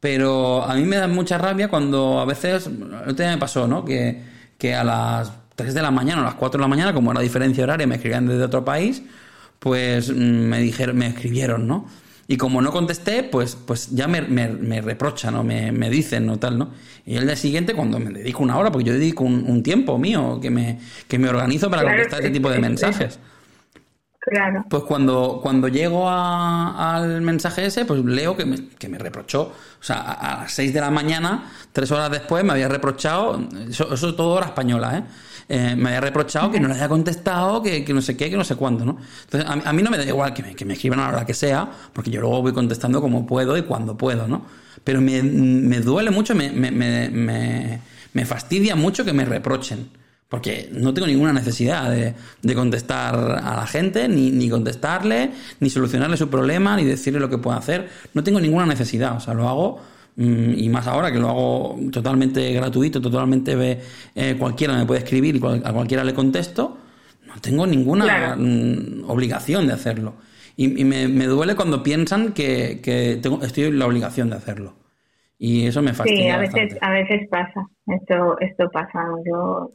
[0.00, 2.68] Pero a mí me da mucha rabia cuando a veces,
[3.08, 3.84] otro me pasó, ¿no?
[3.84, 4.22] Que,
[4.58, 7.20] que a las 3 de la mañana o las 4 de la mañana, como era
[7.20, 9.02] diferencia horaria, me escribían desde otro país,
[9.58, 11.86] pues mm, me dijeron, me escribieron, ¿no?
[12.26, 16.38] Y como no contesté, pues, pues ya me, me, reprochan o me, me, dicen o
[16.38, 16.70] tal, ¿no?
[17.04, 20.38] Y el día siguiente, cuando me dedico una hora, porque yo dedico un, tiempo mío
[20.40, 23.18] que me, que me organizo para contestar este tipo de mensajes.
[24.26, 24.64] Claro.
[24.70, 29.42] Pues cuando, cuando llego al mensaje ese, pues leo que me, que me reprochó.
[29.42, 33.92] O sea, a, las 6 de la mañana, tres horas después, me había reprochado, eso,
[33.92, 35.04] eso es todo hora española, ¿eh?
[35.46, 38.44] Eh, me había reprochado que no le haya contestado, que, no sé qué, que no
[38.44, 38.96] sé cuánto, ¿no?
[39.24, 41.26] Entonces, a, mí no me da igual que me, que me escriban a la hora
[41.26, 44.46] que sea, porque yo luego voy contestando como puedo y cuando puedo, ¿no?
[44.84, 49.90] Pero me, me duele mucho, me, me fastidia mucho que me reprochen.
[50.34, 55.70] Porque no tengo ninguna necesidad de, de contestar a la gente, ni, ni, contestarle, ni
[55.70, 57.88] solucionarle su problema, ni decirle lo que puede hacer.
[58.14, 59.16] No tengo ninguna necesidad.
[59.16, 59.80] O sea, lo hago
[60.16, 63.80] Mm, y más ahora que lo hago totalmente gratuito, totalmente
[64.14, 66.78] eh, cualquiera me puede escribir y a cualquiera le contesto,
[67.26, 70.14] no tengo ninguna mm, obligación de hacerlo.
[70.56, 74.74] Y, me, duele cuando piensan que, tengo, estoy en la obligación de hacerlo.
[75.36, 76.22] Y eso me fastidia.
[76.22, 77.66] Sí, a veces, a veces pasa.
[77.88, 79.04] Esto, esto pasa.
[79.26, 79.72] Yo,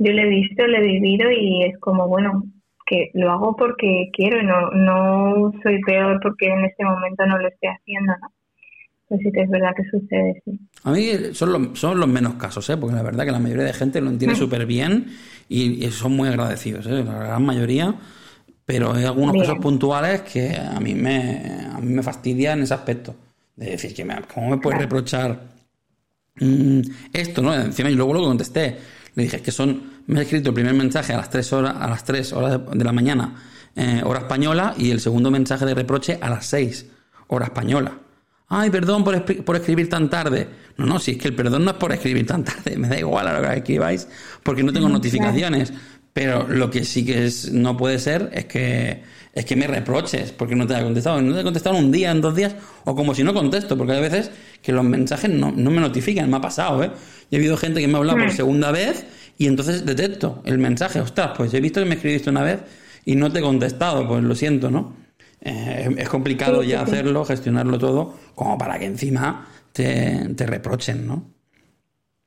[0.00, 2.42] yo lo he visto, lo he vivido y es como, bueno,
[2.86, 7.38] que lo hago porque quiero y no, no soy peor porque en este momento no
[7.38, 8.32] lo estoy haciendo, ¿no?
[9.08, 10.58] Pues sí que es verdad que sucede, sí.
[10.84, 12.76] A mí son, son los menos casos, ¿eh?
[12.76, 15.06] porque la verdad que la mayoría de gente lo entiende súper bien
[15.48, 17.04] y, son muy agradecidos, ¿eh?
[17.04, 17.94] la gran mayoría.
[18.64, 22.72] Pero hay algunos casos puntuales que a mí me, a mí me fastidia en ese
[22.72, 23.16] aspecto.
[23.56, 25.40] De decir, que me, ¿cómo me puedes reprochar
[26.36, 26.80] mm,
[27.12, 27.42] esto?
[27.42, 27.52] ¿no?
[27.52, 28.76] Encima, y luego lo contesté.
[29.14, 31.88] Le dije, que son, me he escrito el primer mensaje a las 3 horas, a
[31.88, 33.34] las 3 horas de, la mañana,
[33.76, 36.86] eh, hora española, y el segundo mensaje de reproche a las 6,
[37.28, 37.98] hora española
[38.50, 40.46] ay, perdón por, por, escribir tan tarde.
[40.76, 42.98] No, no, si es que el perdón no es por escribir tan tarde, me da
[42.98, 44.06] igual a lo que escribáis,
[44.42, 45.72] porque no tengo notificaciones.
[46.12, 50.32] Pero lo que sí que es, no puede ser es que, es que me reproches
[50.32, 51.22] porque no te haya contestado.
[51.22, 53.92] No te he contestado un día, en dos días, o como si no contesto, porque
[53.92, 56.90] hay veces que los mensajes no, no me notifican, me ha pasado, ¿eh?
[57.30, 58.36] Y he habido gente que me ha hablado por mm.
[58.36, 59.06] segunda vez
[59.38, 62.60] y entonces detecto el mensaje, ostras, pues he visto que me escribiste una vez
[63.04, 64.94] y no te he contestado, pues lo siento, ¿no?
[65.40, 71.24] Eh, es complicado ya hacerlo, gestionarlo todo, como para que encima te, reprochen, ¿no?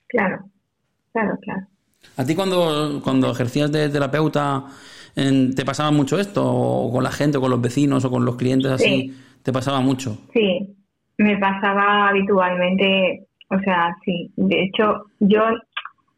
[0.08, 0.50] Claro,
[1.12, 1.68] claro, claro.
[2.18, 4.66] ¿A ti cuando, cuando ejercías de terapeuta
[5.16, 6.44] ¿Te pasaba mucho esto?
[6.44, 9.16] ¿O con la gente, o con los vecinos, o con los clientes así?
[9.44, 10.18] ¿Te pasaba mucho?
[10.34, 10.76] Sí,
[11.18, 14.32] me pasaba habitualmente, o sea, sí.
[14.36, 15.44] De hecho, yo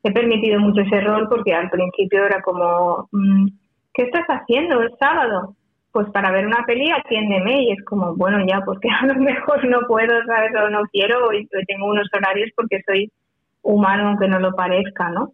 [0.04, 3.48] he permitido mucho ese rol porque al principio era como, mm,
[3.94, 4.82] ¿qué estás haciendo?
[4.84, 5.56] Es sábado.
[5.92, 9.66] Pues para ver una peli atiéndeme y es como, bueno, ya, porque a lo mejor
[9.66, 10.52] no puedo, ¿sabes?
[10.56, 13.12] O no quiero, y tengo unos horarios porque soy
[13.62, 15.32] humano, aunque no lo parezca, ¿no?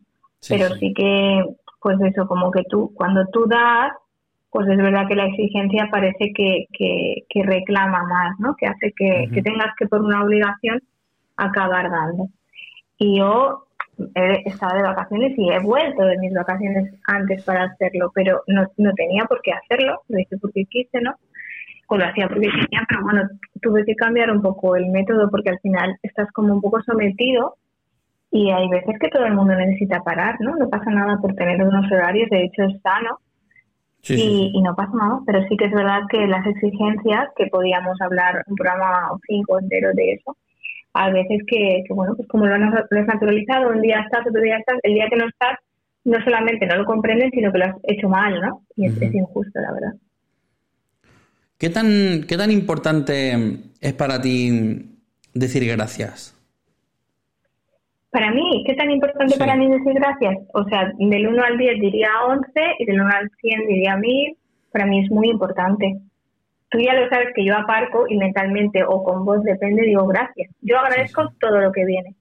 [0.47, 0.93] Pero sí.
[0.93, 1.43] que,
[1.81, 3.91] pues eso, como que tú, cuando tú das,
[4.51, 8.55] pues es verdad que la exigencia parece que, que, reclama más, ¿no?
[8.55, 10.81] Que hace que, que tengas que por una obligación
[11.37, 12.27] acabar dando.
[12.97, 13.65] Y yo
[14.15, 18.65] he estado de vacaciones y he vuelto de mis vacaciones antes para hacerlo, pero no,
[18.77, 21.15] no tenía por qué hacerlo, lo hice porque quise, ¿no?
[21.87, 23.29] O lo hacía porque quería, pero bueno,
[23.61, 27.55] tuve que cambiar un poco el método porque al final estás como un poco sometido
[28.31, 30.55] y hay veces que todo el mundo necesita parar, ¿no?
[30.57, 33.19] No pasa nada por tener unos horarios, de hecho es sano
[34.03, 37.99] y, y, no pasa nada, pero sí que es verdad que las exigencias, que podíamos
[38.01, 40.35] hablar un programa o cinco entero de eso,
[40.93, 44.77] a veces que, bueno, pues como lo has, naturalizado, un día estás, otro día estás,
[44.83, 45.57] el día que no estás,
[46.03, 48.63] no solamente no lo comprenden, sino que lo has hecho mal, ¿no?
[48.75, 49.93] Y es, injusto, la verdad.
[51.57, 54.97] ¿Qué tan, ¿Qué tan importante es para ti
[55.33, 56.35] decir gracias?
[58.11, 60.37] Para mí, ¿qué tan importante para mí decir gracias?
[60.53, 64.37] O sea, del 1 al 10 diría 11 y del 1 al 100 diría 1000.
[64.71, 66.01] Para mí es muy importante
[66.71, 70.49] tú ya lo sabes que yo aparco y mentalmente o con voz depende, digo gracias.
[70.61, 72.15] Yo agradezco todo lo que viene.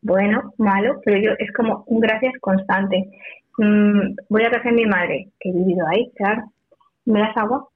[0.00, 3.10] Bueno, malo, pero yo es como un gracias constante.
[3.58, 6.42] Mm, voy a casa de mi madre, que he vivido ahí, claro.
[7.04, 7.68] ¿Me das agua?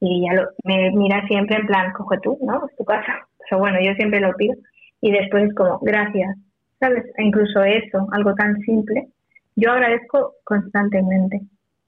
[0.00, 2.64] Y ya lo, me mira siempre en plan, coge tú, ¿no?
[2.66, 3.26] Es tu casa.
[3.50, 4.54] Pero bueno, yo siempre lo pido.
[5.00, 6.36] Y después es como, gracias.
[6.80, 7.04] ¿Sabes?
[7.16, 9.08] E incluso eso, algo tan simple.
[9.54, 11.40] Yo agradezco constantemente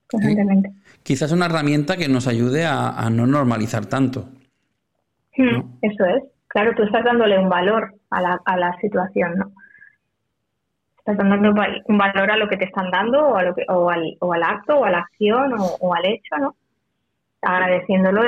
[0.08, 0.72] constantemente.
[1.02, 4.28] Quizás una herramienta que nos ayude a, no normalizar tanto.
[5.36, 6.24] Hmm, eso es.
[6.48, 9.52] Claro, tú estás dándole un valor a la, a la situación, ¿no?
[10.98, 11.50] Estás dando
[11.86, 14.32] un valor a lo que te están dando o, a lo que, o, al, o
[14.32, 16.56] al acto o a la acción o, al hecho, ¿no?
[17.42, 18.22] Agradeciéndolo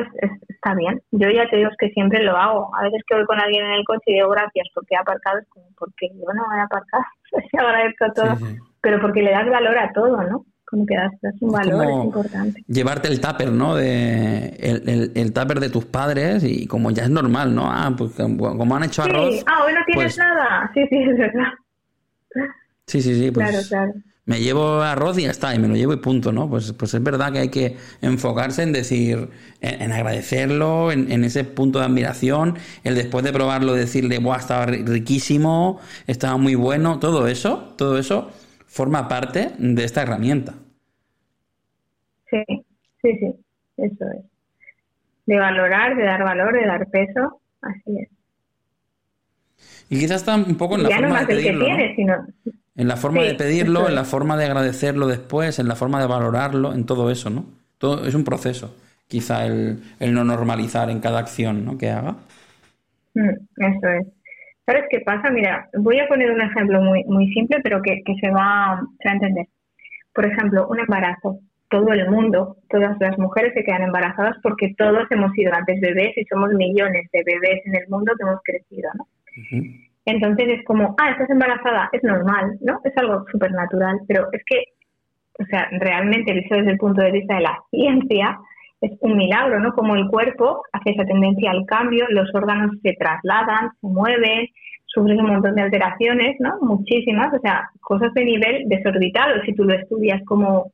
[0.49, 1.01] está bien.
[1.11, 2.71] Yo ya te digo que siempre lo hago.
[2.77, 5.39] A veces que voy con alguien en el coche y digo gracias porque he aparcado,
[5.39, 7.05] es como porque yo no he aparcado.
[7.59, 8.39] agradezco todo.
[8.81, 10.45] Pero porque le das valor a todo, ¿no?
[10.71, 12.65] como que das, un valor, es, importante.
[12.69, 13.75] Llevarte el tupper, ¿no?
[13.75, 17.65] De, el, el, el, tupper de tus padres y como ya es normal, ¿no?
[17.67, 19.35] Ah, pues como han hecho arroz.
[19.35, 20.71] Sí, ah, hoy no tienes pues nada.
[20.73, 21.53] Sí, sí, es verdad.
[22.87, 23.31] Sí, sí, sí.
[23.33, 23.93] Pues claro, claro.
[24.31, 26.49] Me llevo arroz y ya está, y me lo llevo y punto, ¿no?
[26.49, 29.29] Pues, pues es verdad que hay que enfocarse en decir,
[29.61, 34.67] en, agradecerlo, en, en, ese punto de admiración, el después de probarlo decirle, ¡buah, estaba
[34.67, 37.01] riquísimo, estaba muy bueno!
[37.01, 38.31] Todo eso, todo eso
[38.69, 40.55] forma parte de esta herramienta.
[42.31, 42.45] Sí,
[43.03, 43.35] sí, sí,
[43.79, 44.25] eso es.
[45.27, 48.09] De valorar, de dar valor, de dar peso, así es.
[49.89, 51.67] Y quizás está un poco en la forma de pedirlo.
[52.77, 56.07] En la forma de pedirlo, en la forma de agradecerlo después, en la forma de
[56.07, 57.47] valorarlo, en todo eso, ¿no?
[57.79, 58.77] Todo es un proceso,
[59.09, 61.79] quizá el, no normalizar en cada acción ¿no?
[61.79, 62.17] que haga.
[63.15, 64.07] Mm, eso es.
[64.67, 65.31] ¿Sabes qué pasa?
[65.31, 69.13] Mira, voy a poner un ejemplo muy, muy simple, pero que, se, va, se va
[69.13, 69.47] a entender.
[70.15, 75.09] Por ejemplo, un embarazo todo el mundo, todas las mujeres se quedan embarazadas porque todos
[75.11, 78.91] hemos sido antes bebés y somos millones de bebés en el mundo que hemos crecido,
[78.95, 79.07] ¿no?
[80.05, 82.81] Entonces es como, ah, estás embarazada, es normal, ¿no?
[82.85, 84.65] Es algo súper natural, pero es que,
[85.39, 88.39] o sea, realmente visto desde el punto de vista de la ciencia,
[88.81, 89.73] es un milagro, ¿no?
[89.75, 94.49] Como el cuerpo hace esa tendencia al cambio, los órganos se trasladan, se mueven,
[94.87, 96.59] sufren un montón de alteraciones, ¿no?
[96.63, 100.73] Muchísimas, o sea, cosas de nivel desorbitado si tú lo estudias como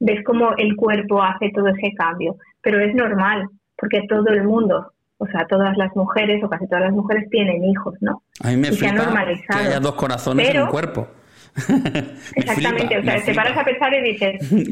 [0.00, 4.92] ves cómo el cuerpo hace todo ese cambio, pero es normal, porque todo el mundo,
[5.18, 8.22] o sea, todas las mujeres o casi todas las mujeres tienen hijos, ¿no?
[8.42, 11.08] A mí me flipa que haya dos corazones en el cuerpo.
[12.36, 14.68] exactamente, o sea, te paras a pensar y dices,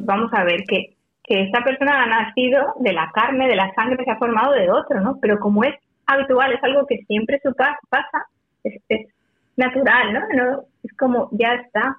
[0.00, 4.04] vamos a ver, que, que esta persona ha nacido de la carne, de la sangre,
[4.04, 5.18] se ha formado de otro, ¿no?
[5.20, 5.74] Pero como es
[6.06, 7.40] habitual, es algo que siempre
[7.88, 8.26] pasa,
[8.64, 9.06] es, es
[9.56, 10.20] natural, ¿no?
[10.34, 10.62] ¿no?
[10.82, 11.96] Es como, ya está,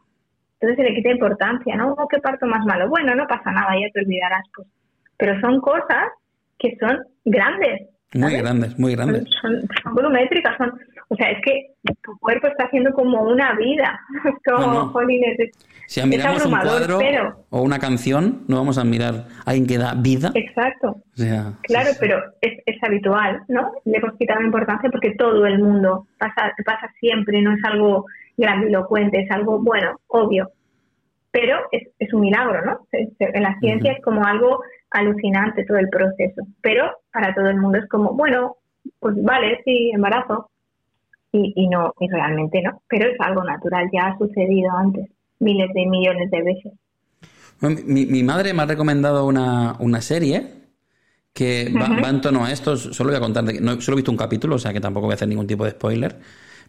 [0.60, 1.94] entonces se le quita importancia, ¿no?
[1.94, 2.90] Oh, ¿Qué parto más malo?
[2.90, 4.68] Bueno, no pasa nada, ya te olvidarás, pues.
[5.18, 6.10] Pero son cosas
[6.60, 7.90] que son grandes.
[8.14, 9.26] Muy grandes, muy grandes.
[9.42, 10.72] Son, volumétricas, son,
[11.10, 14.00] o sea, es que tu cuerpo está haciendo como una vida.
[14.46, 14.94] como,
[15.88, 17.00] si admiramos un cuadro
[17.50, 20.32] o una canción, no vamos a admirar a alguien que da vida.
[20.36, 21.02] Exacto.
[21.64, 23.72] claro, pero es, es, habitual, ¿no?
[23.86, 28.06] Le hemos quitado importancia porque todo el mundo pasa, pasa siempre, no es algo
[28.38, 30.52] grandilocuente, es algo, bueno, obvio.
[31.32, 32.88] pero es, es un milagro, ¿no?
[32.92, 37.78] En la ciencia es como algo alucinante todo el proceso, pero para todo el mundo
[37.78, 38.58] es como, bueno,
[39.00, 40.50] pues vale, sí, embarazo,
[41.32, 45.74] y, y no, y realmente no, pero es algo natural, ya ha sucedido antes, miles
[45.74, 46.74] de millones de veces.
[47.60, 50.58] Mi, mi madre me ha recomendado una, una serie
[51.34, 54.18] que va, en tono a esto, solo voy a contar, no, solo he visto un
[54.18, 56.18] capítulo, o sea que tampoco voy a hacer ningún tipo de spoiler,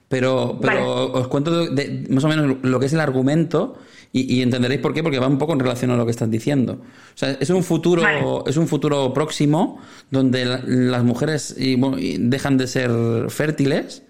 [0.08, 3.78] pero, pero os cuento de, más o menos lo que es el argumento
[4.10, 6.80] y, entenderéis por qué, porque va un poco en relación a lo que estás diciendo.
[6.80, 8.02] O sea, es un futuro,
[8.46, 12.90] es un futuro próximo donde las mujeres dejan de ser
[13.28, 14.02] fértiles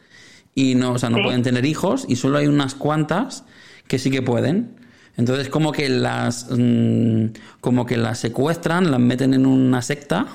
[0.55, 3.45] y no, o sea, no pueden tener hijos y solo hay unas cuantas
[3.87, 4.77] que sí que pueden.
[5.17, 7.27] Entonces como que las mm,
[7.61, 10.27] como que las secuestran, las meten en una secta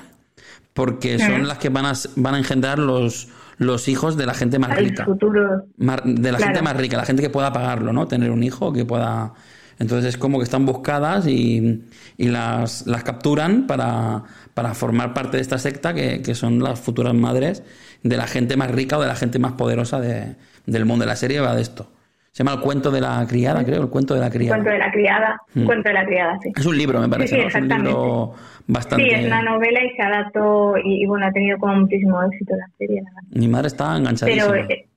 [0.74, 4.58] porque son las que van a, van a engendrar los los hijos de la gente
[4.58, 5.06] más rica.
[5.06, 8.06] de la gente más rica, la gente que pueda pagarlo, ¿no?
[8.06, 9.34] Tener un hijo que pueda.
[9.78, 11.82] Entonces es como que están buscadas y,
[12.16, 14.22] y las, las capturan para,
[14.54, 17.64] para, formar parte de esta secta que, que, son las futuras madres
[18.04, 20.36] de la gente más rica o de la gente más poderosa de,
[20.66, 21.40] del mundo de la serie.
[21.40, 21.90] Va de esto.
[22.34, 24.56] Se llama El cuento de la criada, creo, El cuento de la criada.
[24.56, 25.64] Cuento de la criada, mm.
[25.66, 26.50] Cuento de la criada, sí.
[26.56, 27.36] Es un libro, me parece.
[27.36, 28.34] Sí, es un libro
[28.66, 29.04] bastante...
[29.04, 32.68] Sí, es una novela y se adaptó y, bueno, ha tenido como muchísimo éxito la
[32.76, 33.04] serie.
[33.30, 34.50] Mi madre está enganchadísima.
[34.50, 34.88] Pero, eh,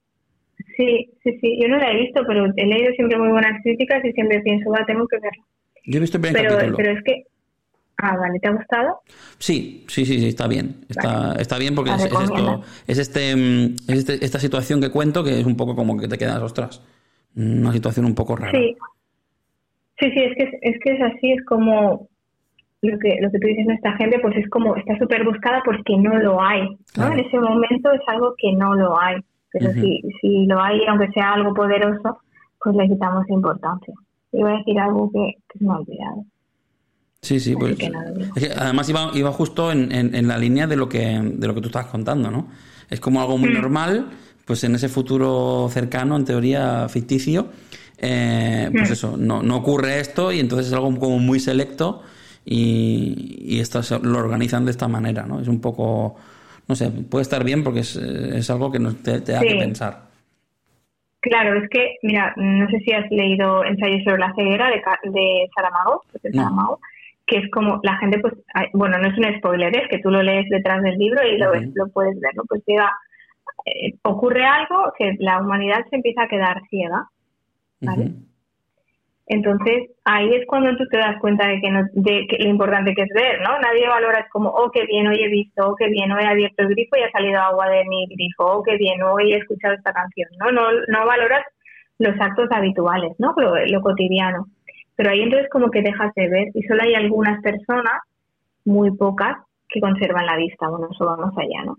[0.77, 1.59] sí, sí, sí.
[1.61, 4.71] Yo no la he visto, pero he leído siempre muy buenas críticas y siempre pienso,
[4.71, 5.43] va, tengo que verla.
[5.85, 7.23] Yo he visto el primer pero, Pero es que...
[7.97, 9.01] Ah, vale, ¿te ha gustado?
[9.37, 10.85] Sí, sí, sí, sí está bien.
[10.89, 15.23] Está, está bien porque es, esto, es, este, mm, es este, esta situación que cuento
[15.23, 16.81] que es un poco como que te quedas, ostras
[17.37, 18.51] una situación un poco rara.
[18.51, 18.75] Sí,
[19.99, 22.07] sí, sí es, que, es que es así, es como
[22.81, 25.97] lo que, lo que tú dices, esta gente, pues es como, está súper buscada porque
[25.97, 27.11] no lo hay, ¿no?
[27.11, 29.17] En ese momento es algo que no lo hay,
[29.51, 32.19] pero si, si lo hay, aunque sea algo poderoso,
[32.61, 33.93] pues le quitamos importancia.
[34.31, 36.25] Iba a decir algo que, se me ha olvidado.
[37.21, 37.77] Sí, sí, pues.
[38.57, 41.67] además iba, iba justo en, en, la línea de lo que de lo que tú
[41.67, 42.47] estás contando, ¿no?
[42.89, 43.53] Es como algo muy mm.
[43.53, 44.09] normal
[44.47, 47.49] pues en ese futuro cercano, en teoría ficticio,
[47.97, 48.93] eh, pues hmm.
[48.93, 52.01] eso, no, no ocurre esto y entonces es algo como muy selecto
[52.45, 55.41] y, y esto lo organizan de esta manera, ¿no?
[55.41, 56.15] Es un poco,
[56.65, 60.07] no sé, puede estar bien porque es, es algo que nos te, te hace pensar.
[61.19, 64.81] Claro, es que, mira, no sé si has leído Ensayos sobre la ceguera de,
[65.11, 66.79] de Saramago,
[67.25, 68.33] que es como la gente, pues,
[68.71, 71.51] bueno, no es un spoiler, es que tú lo lees detrás del libro y lo,
[71.53, 72.43] lo puedes ver, ¿no?
[72.47, 72.89] Pues llega
[73.67, 77.07] eh, ocurre algo que la humanidad se empieza a quedar ciega,
[77.81, 78.11] ¿vale?
[79.29, 82.93] Entonces, ahí es cuando tú te das cuenta de que, no, de que lo importante
[82.93, 83.59] que es ver, ¿no?
[83.59, 86.27] Nadie valora, es como, oh, qué bien, hoy he visto, oh, qué bien, hoy he
[86.27, 89.37] abierto el grifo y ha salido agua de mi grifo, oh, qué bien, hoy he
[89.37, 90.51] escuchado esta canción, ¿no?
[90.51, 91.43] No, no valoras
[91.99, 93.33] los actos habituales, ¿no?
[93.35, 94.47] Lo, lo cotidiano.
[94.95, 98.01] Pero ahí entonces como que dejas de ver y solo hay algunas personas,
[98.63, 99.37] muy pocas,
[99.69, 101.77] que conservan la vista, bueno, eso va más allá, ¿no?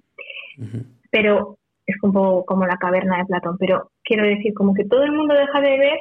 [1.10, 1.57] Pero
[1.88, 5.34] es como, como la caverna de Platón, pero quiero decir, como que todo el mundo
[5.34, 5.98] deja de ver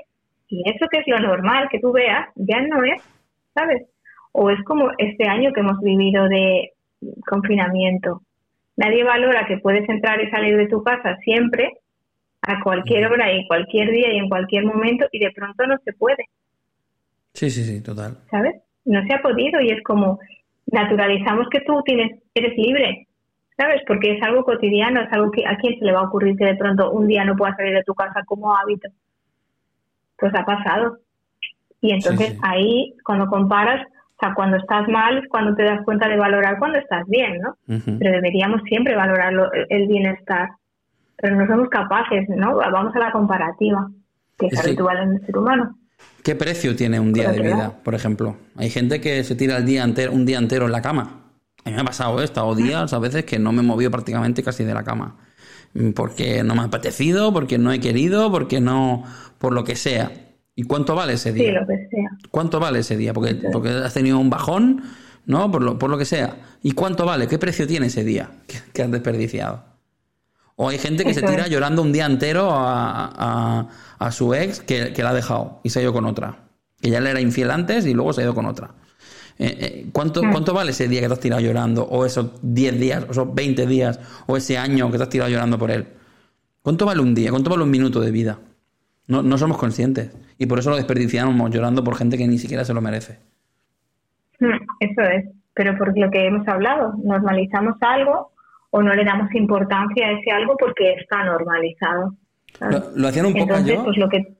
[0.50, 3.02] y eso que es lo normal que tú veas, ya no es,
[3.54, 3.84] ¿sabes?
[4.34, 6.74] O es como este año que hemos vivido de
[7.26, 8.22] confinamiento.
[8.76, 11.72] Nadie valora que puedes entrar y salir de tu casa siempre,
[12.42, 15.94] a cualquier hora y cualquier día y en cualquier momento, y de pronto no se
[15.94, 16.26] puede.
[17.34, 18.18] Sí, sí, sí, total.
[18.30, 18.56] ¿Sabes?
[18.84, 20.20] No se ha podido y es como
[20.66, 23.07] naturalizamos que tú tienes, eres libre,
[23.58, 23.82] ¿sabes?
[23.88, 26.46] Porque es algo cotidiano, es algo que a quién se le va a ocurrir que
[26.46, 28.88] de pronto un día no pueda salir de tu casa como hábito.
[30.18, 31.00] Pues ha pasado.
[31.82, 36.08] Y entonces ahí, cuando comparas, o sea, cuando estás mal es cuando te das cuenta
[36.08, 37.56] de valorar cuando estás bien, ¿no?
[37.68, 39.34] Pero deberíamos siempre valorar
[39.70, 40.50] el bienestar.
[41.18, 42.58] Pero no somos capaces, ¿no?
[42.58, 43.90] Vamos a la comparativa,
[44.38, 45.76] que es, habitual en el ser humano.
[46.24, 48.36] ¿Qué precio tiene un día de vida, por ejemplo?
[48.56, 51.27] Hay gente que se tira el día entero, un día entero en la cama
[51.68, 52.26] a mí me ha pasado, ¿eh?
[52.26, 55.18] he días a veces que no me he movido prácticamente casi de la cama.
[55.96, 59.04] Porque no me ha apetecido, porque no he querido, porque no.
[59.38, 60.12] por lo que sea.
[60.56, 61.46] ¿Y cuánto vale ese día?
[61.46, 62.10] Sí, lo que sea.
[62.32, 63.14] ¿Cuánto vale ese día?
[63.14, 64.82] Porque, porque has tenido un bajón,
[65.26, 65.52] ¿no?
[65.52, 66.38] Por lo, por lo que sea.
[66.64, 67.28] ¿Y cuánto vale?
[67.28, 68.32] ¿Qué precio tiene ese día
[68.74, 69.66] que, has desperdiciado?
[70.56, 73.68] O hay gente que se tira llorando un día entero a,
[74.00, 76.48] a, su ex que, que, la ha dejado y se ha ido con otra.
[76.82, 78.74] Que ya le era infiel antes y luego se ha ido con otra.
[79.40, 80.22] Eh, eh, ¿cuánto.
[80.32, 81.84] ¿Cuánto vale ese día que te has tirado llorando?
[81.84, 85.30] O esos 10 días, o esos 20 días, o ese año que te has tirado
[85.30, 85.86] llorando por él.
[86.62, 87.30] ¿Cuánto vale un día?
[87.30, 88.40] ¿Cuánto vale un minuto de vida?
[89.08, 90.12] No, no somos conscientes.
[90.38, 93.20] Y por eso lo desperdiciamos llorando por gente que ni siquiera se lo merece.
[94.40, 95.26] Mm, eso es.
[95.54, 98.32] Pero por lo que hemos hablado, normalizamos algo
[98.72, 102.16] o no le damos importancia a ese algo porque está normalizado.
[102.96, 103.84] Lo, hacían un poco yo.
[103.86, 104.36] Pues lo, que...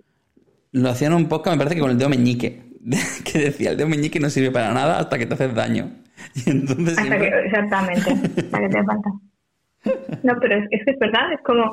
[0.72, 2.67] lo hacían un poco, me parece que con el dedo meñique
[3.26, 5.90] que decía el de meñique no sirve para nada hasta que te haces daño.
[6.46, 9.10] Y entonces hasta que, exactamente, hasta que te falta.
[10.24, 11.72] No, pero es, que es verdad, es como,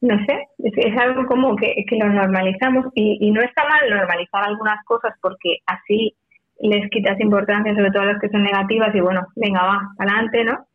[0.00, 4.42] no sé, es, algo como que, que lo normalizamos y, y, no está mal normalizar
[4.42, 6.16] algunas cosas porque así
[6.60, 10.44] les quitas importancia, sobre todo a las que son negativas y bueno, venga, va, adelante,
[10.44, 10.66] ¿no?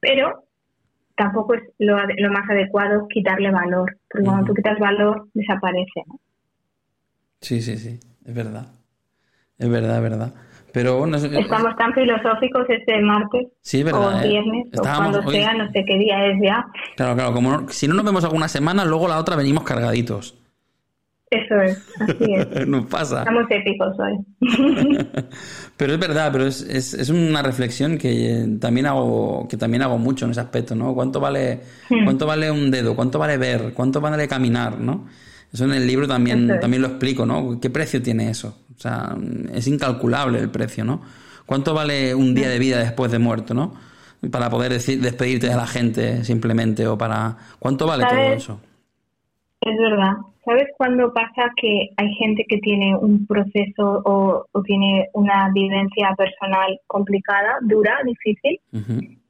[0.00, 0.44] Pero
[1.14, 6.18] tampoco es lo, lo más adecuado quitarle valor, porque cuando tú quitas valor desaparece, ¿no?
[7.40, 8.77] Sí, sí, sí, es verdad.
[9.58, 10.34] Es verdad, es verdad.
[10.72, 14.28] Pero bueno, Estamos tan filosóficos este martes sí, verdad, o ¿eh?
[14.28, 16.66] viernes o cuando sea, no sé qué día es ya.
[16.94, 20.38] Claro, claro, como si no nos vemos alguna semana, luego la otra venimos cargaditos.
[21.30, 22.66] Eso es, así es.
[22.66, 23.18] Nos pasa.
[23.18, 24.18] Estamos épicos hoy.
[25.76, 29.98] pero es verdad, pero es, es, es, una reflexión que también hago, que también hago
[29.98, 30.94] mucho en ese aspecto, ¿no?
[30.94, 32.04] ¿Cuánto vale, hmm.
[32.04, 32.96] cuánto vale un dedo?
[32.96, 33.74] ¿Cuánto vale ver?
[33.74, 34.78] ¿Cuánto vale caminar?
[34.80, 35.06] ¿no?
[35.52, 37.58] Eso en el libro también, también lo explico, ¿no?
[37.60, 38.58] ¿Qué precio tiene eso?
[38.76, 39.16] O sea,
[39.54, 41.00] es incalculable el precio, ¿no?
[41.46, 43.72] ¿Cuánto vale un día de vida después de muerto, ¿no?
[44.30, 47.36] Para poder decir, despedirte de la gente simplemente o para...
[47.58, 48.60] ¿Cuánto vale todo eso?
[49.60, 50.12] Es verdad.
[50.44, 56.80] ¿Sabes cuándo pasa que hay gente que tiene un proceso o, tiene una vivencia personal
[56.86, 58.60] complicada, dura, difícil,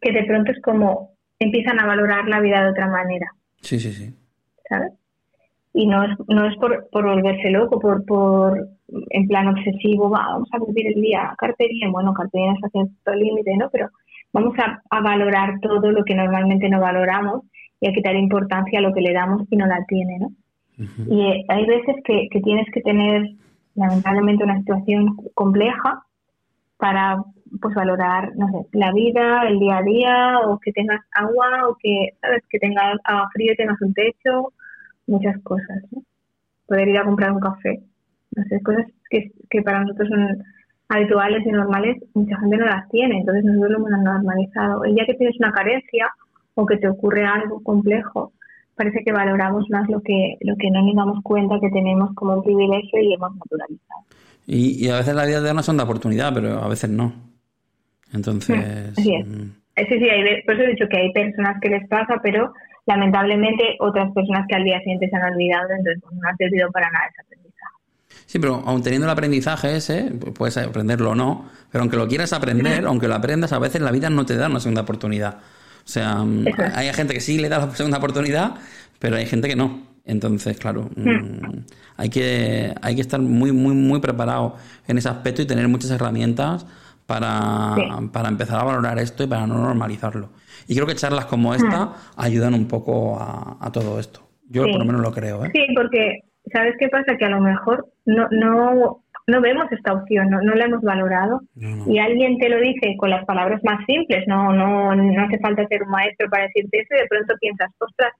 [0.00, 3.32] que de pronto es como empiezan a valorar la vida de otra manera?
[3.60, 4.14] Sí, sí, sí.
[4.68, 4.92] ¿Sabes?
[5.72, 8.68] Y no es, no es por, por volverse loco, por, por
[9.10, 13.14] en plan obsesivo, vamos a vivir el día, carpe diem, bueno, carpe diem es cierto
[13.14, 13.68] límite, ¿no?
[13.70, 13.88] Pero
[14.32, 17.42] vamos a, a, valorar todo lo que normalmente no valoramos
[17.80, 20.30] y a quitar importancia a lo que le damos y no la tiene, ¿no?
[21.08, 23.30] Y eh, hay veces que, que tienes que tener,
[23.74, 26.02] lamentablemente, una situación compleja
[26.76, 27.22] para
[27.60, 31.76] pues valorar, no sé, la vida, el día a día, o que tengas agua, o
[31.80, 32.44] que, ¿sabes?
[32.48, 34.52] Que tengas agua frío y tengas un techo,
[35.08, 36.02] muchas cosas, ¿no?
[36.66, 37.80] Poder ir a comprar un café,
[38.36, 40.44] no sé, cosas que, que para nosotros son
[40.88, 44.84] habituales y normales, mucha gente no las tiene, entonces nosotros lo hemos normalizado.
[44.84, 46.06] El día que tienes una carencia
[46.54, 48.32] o que te ocurre algo complejo,
[48.74, 52.34] parece que valoramos más lo que, lo que no nos damos cuenta que tenemos como
[52.34, 54.02] un privilegio y hemos naturalizado.
[54.46, 57.12] Y, y a veces la vida de una son de oportunidad, pero a veces no.
[58.14, 58.94] Entonces...
[58.96, 59.52] Sí, mm.
[59.76, 62.52] sí, sí, hay, por eso he dicho que hay personas que les pasa, pero
[62.88, 66.70] lamentablemente otras personas que al día siguiente se han olvidado, entonces pues, no ha servido
[66.72, 67.74] para nada ese aprendizaje.
[68.24, 72.32] Sí, pero aun teniendo el aprendizaje ese, puedes aprenderlo o no, pero aunque lo quieras
[72.32, 75.34] aprender, aunque lo aprendas, a veces la vida no te da una segunda oportunidad.
[75.84, 78.54] O sea, mm, hay gente que sí le da la segunda oportunidad,
[78.98, 79.86] pero hay gente que no.
[80.06, 81.58] Entonces, claro, mm,
[81.98, 85.90] hay, que, hay que estar muy, muy, muy preparado en ese aspecto y tener muchas
[85.90, 86.64] herramientas
[87.04, 87.74] para,
[88.12, 90.30] para empezar a valorar esto y para no normalizarlo.
[90.68, 94.20] Y creo que charlas como esta ayudan un poco a, todo esto.
[94.50, 95.44] Yo por lo menos lo creo.
[95.44, 95.50] ¿eh?
[95.52, 96.20] Sí, porque
[96.52, 97.16] ¿sabes qué pasa?
[97.16, 101.40] Que a lo mejor no, no, no vemos esta opción, no, no la hemos valorado.
[101.86, 105.66] Y alguien te lo dice con las palabras más simples, no, no, no hace falta
[105.68, 108.12] ser un maestro para decirte eso y de pronto piensas, ostras,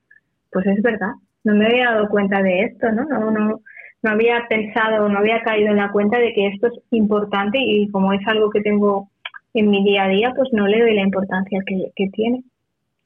[0.51, 1.13] pues es verdad,
[1.45, 3.05] no me había dado cuenta de esto, ¿no?
[3.05, 3.61] No, no,
[4.03, 7.91] no había pensado, no había caído en la cuenta de que esto es importante y
[7.91, 9.11] como es algo que tengo
[9.55, 12.43] en mi día a día, pues no le doy la importancia que, tiene.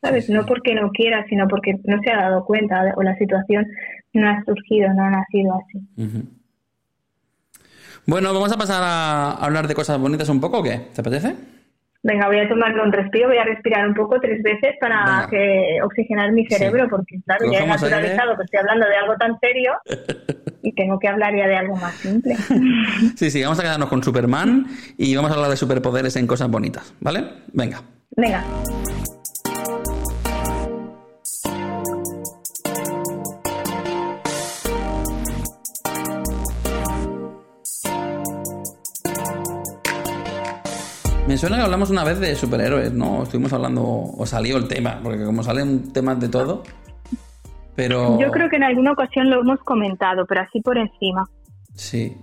[0.00, 0.28] ¿Sabes?
[0.28, 3.66] No porque no quiera, sino porque no se ha dado cuenta o la situación
[4.12, 6.28] no ha surgido, no ha nacido así.
[8.06, 10.88] Bueno, vamos a pasar a hablar de cosas bonitas un poco, ¿o qué?
[10.92, 11.36] ¿Te apetece?
[12.02, 15.78] Venga, voy a tomarme un respiro, voy a respirar un poco tres veces para que
[15.84, 19.74] oxigenar mi cerebro, porque claro, ya he naturalizado que estoy hablando de algo tan serio
[20.62, 22.36] y tengo que hablar ya de algo más simple.
[23.16, 26.50] sí, sí, vamos a quedarnos con Superman y vamos a hablar de superpoderes en cosas
[26.50, 27.24] bonitas, ¿vale?
[27.52, 27.82] Venga.
[28.16, 28.44] Venga.
[41.26, 43.22] Me suena que hablamos una vez de superhéroes, ¿no?
[43.22, 46.62] Estuvimos hablando, o salió el tema, porque como salen temas de todo,
[47.74, 48.18] pero...
[48.20, 51.24] Yo creo que en alguna ocasión lo hemos comentado, pero así por encima.
[51.74, 52.16] Sí.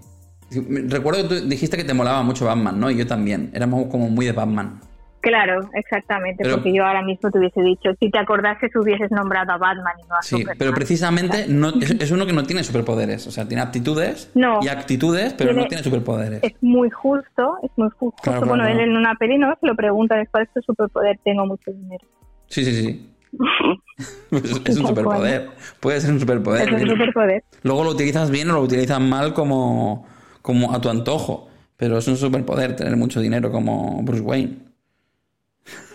[0.51, 2.89] Recuerdo que tú dijiste que te molaba mucho Batman, ¿no?
[2.89, 3.51] Y yo también.
[3.53, 4.79] Éramos como muy de Batman.
[5.21, 9.57] Claro, exactamente, porque yo ahora mismo te hubiese dicho, si te acordases hubieses nombrado a
[9.57, 11.69] Batman y no a Sí, pero precisamente no,
[11.99, 15.83] es, uno que no tiene superpoderes, o sea, tiene aptitudes y actitudes, pero no tiene
[15.83, 16.41] superpoderes.
[16.41, 18.45] Es muy justo, es muy justo.
[18.45, 21.19] bueno, él en una peli no se lo pregunta, ¿cuál es tu superpoder?
[21.23, 22.05] Tengo mucho dinero.
[22.47, 23.13] Sí, sí, sí.
[24.31, 25.49] es un superpoder.
[25.79, 26.73] Puede ser un superpoder.
[26.73, 27.43] Es un superpoder.
[27.63, 30.07] Luego lo utilizas bien o lo utilizas mal como,
[30.41, 31.49] como a tu antojo.
[31.77, 34.57] Pero es un superpoder tener mucho dinero como Bruce Wayne.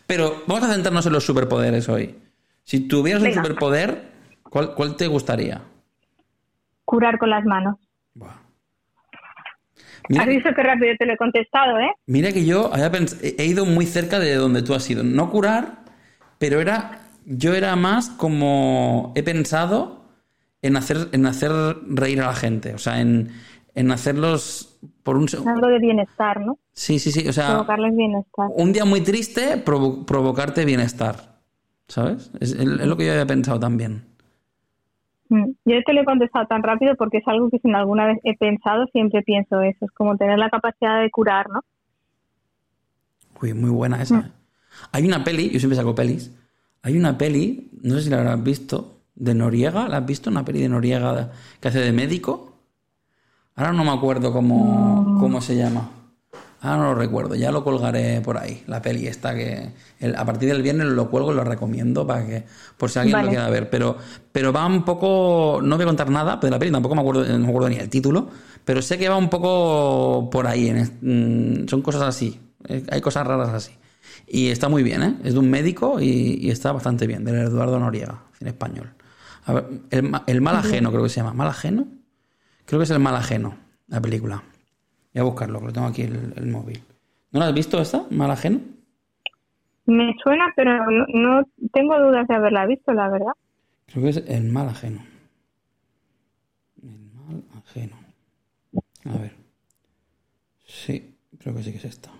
[0.07, 2.15] pero vamos a centrarnos en los superpoderes hoy.
[2.63, 4.11] Si tuvieras un superpoder,
[4.43, 5.61] ¿cuál, ¿cuál, te gustaría?
[6.83, 7.77] Curar con las manos.
[10.19, 11.91] has visto qué rápido te lo he contestado, ¿eh?
[12.05, 12.71] Mira que yo
[13.21, 15.03] he ido muy cerca de donde tú has ido.
[15.03, 15.86] No curar,
[16.37, 17.01] pero era.
[17.25, 19.11] Yo era más como.
[19.15, 20.01] He pensado
[20.61, 21.51] en hacer, en hacer
[21.87, 22.73] reír a la gente.
[22.73, 23.31] O sea, en,
[23.75, 26.57] en hacerlos por un Algo de bienestar, ¿no?
[26.73, 27.27] Sí, sí, sí.
[27.27, 28.49] O sea, provocarles bienestar.
[28.55, 31.37] Un día muy triste, provocarte bienestar.
[31.87, 32.31] ¿Sabes?
[32.41, 34.03] Es, es, lo que yo había pensado también.
[35.29, 35.51] Mm.
[35.65, 38.35] Yo te lo he contestado tan rápido porque es algo que si alguna vez he
[38.37, 39.85] pensado, siempre pienso eso.
[39.85, 41.61] Es como tener la capacidad de curar, ¿no?
[43.41, 44.31] Uy, muy buena esa.
[44.91, 46.31] Hay una peli, yo siempre saco pelis.
[46.81, 49.87] Hay una peli, no sé si la habrás visto, de Noriega.
[49.87, 50.29] ¿La has visto?
[50.29, 52.53] Una peli de Noriega que hace de médico.
[53.55, 55.89] Ahora no me acuerdo cómo, cómo se llama.
[56.59, 59.73] Ah, no lo recuerdo, ya lo colgaré por ahí, la peli esta que
[60.15, 62.45] a partir del viernes lo cuelgo y lo recomiendo para que
[62.77, 63.95] por si alguien lo quiera ver, pero
[64.31, 67.25] pero va un poco, no voy a contar nada de la peli, tampoco me acuerdo,
[67.25, 68.27] no me acuerdo ni el título,
[68.65, 73.27] pero sé que va un poco por ahí, mm, son cosas así, eh, hay cosas
[73.27, 73.73] raras así.
[74.25, 75.17] Y está muy bien, ¿eh?
[75.23, 78.93] Es de un médico y, está bastante bien, del Eduardo Noriega, en español.
[79.45, 81.87] A ver, el, el mal ajeno creo que se llama, ¿mal ajeno?
[82.65, 83.55] Creo que es el mal ajeno,
[83.87, 84.43] la película.
[85.13, 86.81] Voy a buscarlo, que lo tengo aquí el, el móvil.
[87.31, 88.59] ¿No la has visto esta, mal ajeno?
[89.85, 90.71] Me suena, pero
[91.13, 93.31] no, tengo dudas de haberla visto, la verdad.
[93.85, 95.01] Creo que es el mal ajeno.
[96.83, 97.95] El mal ajeno.
[99.05, 99.33] A ver.
[100.65, 102.11] Sí, creo que sí que es esta.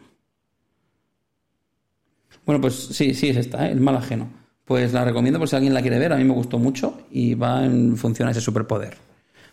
[2.48, 3.74] Bueno, pues sí, sí es esta, ¿eh?
[3.74, 4.30] el mal ajeno.
[4.64, 6.14] Pues la recomiendo por si alguien la quiere ver.
[6.14, 8.98] A mí me gustó mucho y va en función a ese superpoder.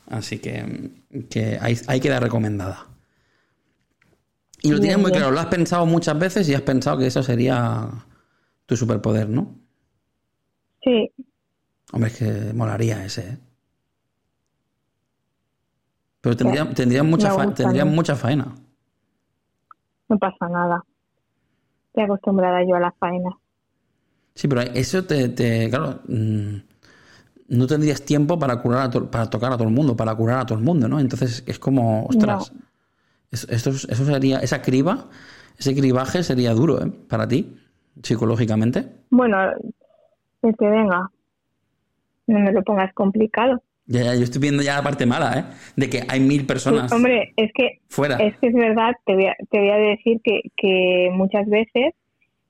[0.07, 0.92] Así que,
[1.28, 2.86] que ahí, ahí queda recomendada.
[4.62, 7.22] Y lo tienes muy claro, lo has pensado muchas veces y has pensado que eso
[7.22, 7.90] sería
[8.64, 9.55] tu superpoder, ¿no?
[10.82, 11.11] Sí.
[11.92, 13.38] Hombre, es que molaría ese, ¿eh?
[16.20, 18.55] Pero tendría, tendría, mucha, tendría mucha faena.
[20.09, 20.82] No pasa nada.
[21.95, 23.30] Estoy acostumbrada yo a la faena.
[24.34, 26.57] Sí, pero eso te, te claro, mm,
[27.49, 30.59] no tendrías tiempo para curar para tocar a todo el mundo, para curar a todo
[30.59, 30.99] el mundo, ¿no?
[30.99, 32.53] Entonces es como, ostras,
[33.30, 35.09] eso, eso sería, esa criba,
[35.59, 36.90] ese cribaje sería duro, ¿eh?
[37.09, 37.57] Para ti,
[38.03, 38.88] psicológicamente.
[39.11, 39.36] Bueno,
[40.42, 41.11] es que venga,
[42.26, 43.62] no me lo pongas complicado.
[43.87, 45.45] Ya, ya, yo estoy viendo ya la parte mala, ¿eh?
[45.76, 46.91] De que hay mil personas.
[46.91, 48.16] hombre, es que fuera.
[48.16, 51.95] Es que es verdad, te voy a, te voy a decir que, que muchas veces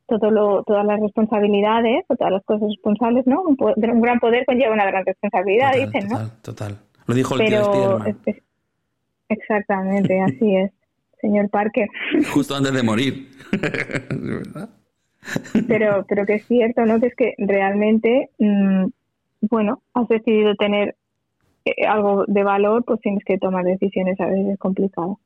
[0.06, 3.42] todo lo, todas las responsabilidades o todas las cosas responsables, ¿no?
[3.42, 6.18] Un, un gran poder conlleva una gran responsabilidad, dicen, ¿no?
[6.18, 6.78] Total, total.
[7.06, 8.16] Lo dijo el tío Spiderman.
[9.28, 10.70] Exactamente, así es,
[11.20, 11.88] señor Parker.
[12.32, 13.28] Justo antes de morir.
[15.68, 17.00] pero, pero que es cierto, ¿no?
[17.00, 18.86] Que es que realmente, mm,
[19.42, 20.96] bueno, has decidido tener
[21.88, 25.18] algo de valor, pues tienes que tomar decisiones a veces es complicado.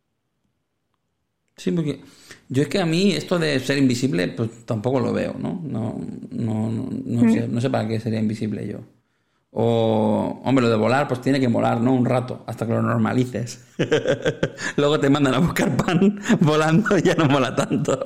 [1.57, 2.01] Sí, porque
[2.49, 5.61] yo es que a mí esto de ser invisible, pues tampoco lo veo, ¿no?
[5.65, 7.33] No, no, no, no, mm.
[7.33, 8.79] sé, no sé para qué sería invisible yo.
[9.51, 11.93] O, hombre, lo de volar, pues tiene que volar, ¿no?
[11.93, 13.67] Un rato, hasta que lo normalices.
[14.77, 17.99] Luego te mandan a buscar pan volando y ya no mola tanto.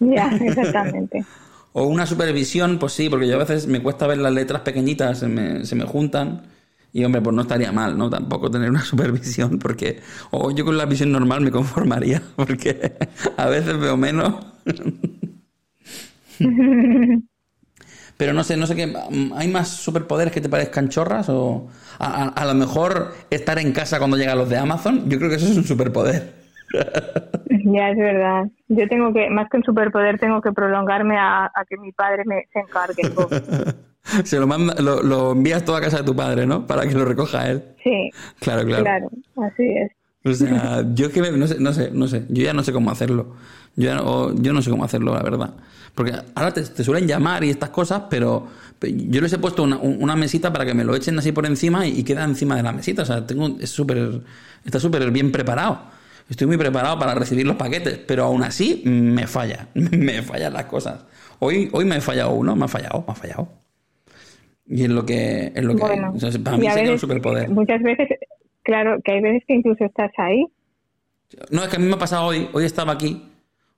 [0.00, 1.24] ya, exactamente.
[1.72, 5.20] O una supervisión, pues sí, porque yo a veces me cuesta ver las letras pequeñitas,
[5.20, 6.42] se me, se me juntan.
[6.92, 8.08] Y hombre, pues no estaría mal, ¿no?
[8.08, 10.00] Tampoco tener una supervisión, porque.
[10.30, 12.96] O yo con la visión normal me conformaría, porque
[13.36, 14.34] a veces veo menos.
[18.16, 18.92] Pero no sé, no sé qué.
[19.36, 21.28] ¿Hay más superpoderes que te parezcan chorras?
[21.28, 21.68] O
[22.00, 25.08] a, lo mejor estar en casa cuando llegan los de Amazon.
[25.08, 26.34] Yo creo que eso es un superpoder.
[27.64, 28.44] Ya, es verdad.
[28.68, 32.46] Yo tengo que, más que un superpoder, tengo que prolongarme a, que mi padre me
[32.52, 33.02] se encargue.
[34.24, 36.66] Se lo, manda, lo, envías todo a casa de tu padre, ¿no?
[36.66, 37.62] Para que lo recoja él.
[37.82, 38.10] Sí.
[38.40, 38.84] Claro, claro.
[38.84, 39.92] Claro, así es.
[40.24, 42.24] O sea, yo que no sé, no sé, no sé.
[42.28, 43.34] Yo ya no sé cómo hacerlo.
[43.76, 43.96] Yo, ya,
[44.42, 45.54] yo no sé cómo hacerlo, la verdad.
[45.94, 48.46] Porque ahora te, suelen llamar y estas cosas, pero
[48.80, 52.02] yo les he puesto una, mesita para que me lo echen así por encima y,
[52.04, 53.02] queda encima de la mesita.
[53.02, 54.22] O sea, tengo, es súper,
[54.64, 55.80] está súper bien preparado.
[56.28, 60.66] Estoy muy preparado para recibir los paquetes, pero aún así me falla, me fallan las
[60.66, 61.00] cosas.
[61.38, 63.48] Hoy, hoy me he fallado uno, me ha fallado, me ha fallado.
[64.68, 65.80] Y es lo que, es lo que
[66.44, 67.48] para mí sería un superpoder.
[67.48, 68.08] Muchas veces,
[68.62, 70.44] claro, que hay veces que incluso estás ahí.
[71.50, 73.22] No, es que a mí me ha pasado hoy, hoy estaba aquí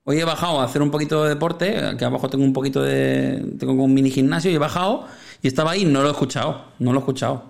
[0.05, 3.55] Hoy he bajado a hacer un poquito de deporte, que abajo tengo un poquito de.
[3.59, 5.07] Tengo un mini gimnasio y he bajado
[5.43, 7.45] y estaba ahí no lo he escuchado, no lo he escuchado.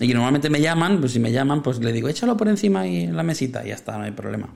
[0.00, 3.04] Y normalmente me llaman, pues si me llaman, pues le digo, échalo por encima y
[3.04, 4.48] en la mesita y ya está, no hay problema.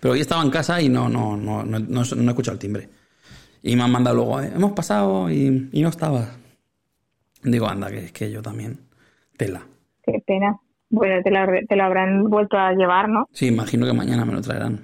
[0.00, 2.88] Pero hoy estaba en casa y no, no, no, no, no, he escuchado el timbre.
[3.62, 6.28] Y me han mandado luego, eh, hemos pasado y, no estaba.
[7.42, 8.78] Digo, anda, que es que yo también.
[9.36, 9.62] Tela.
[10.04, 10.58] Qué pena.
[10.90, 13.28] Bueno, te lo, te lo habrán vuelto a llevar, ¿no?
[13.32, 14.80] Sí, imagino que mañana me lo traerán.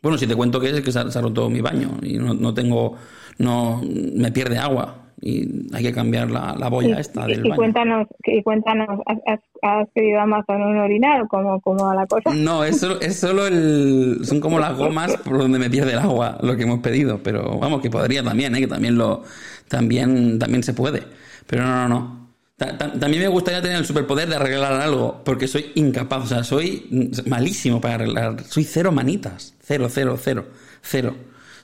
[0.00, 2.52] Bueno, si te cuento que es que se ha, roto mi baño y no, no,
[2.52, 2.96] tengo,
[3.38, 7.54] no, me pierde agua y hay que cambiar la, la boya esta del y baño.
[7.54, 12.34] Cuéntanos, y cuéntanos, ¿has, has pedido a Amazon un orinal o cómo, cómo la cosa?
[12.34, 16.00] No, es solo, es solo el, son como las gomas por donde me pierde el
[16.00, 18.60] agua lo que hemos pedido, pero vamos, que podría también, ¿eh?
[18.60, 19.22] que también lo,
[19.68, 21.04] también, también se puede.
[21.46, 22.22] Pero no, no, no.
[22.66, 27.10] También me gustaría tener el superpoder de arreglar algo, porque soy incapaz, o sea, soy
[27.26, 28.44] malísimo para arreglar.
[28.44, 30.46] Soy cero manitas, cero, cero, cero,
[30.80, 31.14] cero.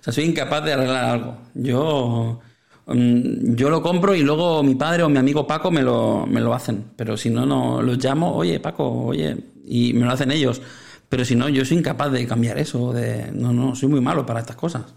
[0.01, 1.39] O sea, soy incapaz de arreglar algo.
[1.55, 2.41] Yo,
[2.87, 6.41] mm, yo lo compro y luego mi padre o mi amigo Paco me lo, me
[6.41, 6.85] lo hacen.
[6.97, 10.61] Pero si no, no los llamo, oye, Paco, oye, y me lo hacen ellos.
[11.09, 12.93] Pero si no, yo soy incapaz de cambiar eso.
[12.93, 14.95] De, no, no, soy muy malo para estas cosas.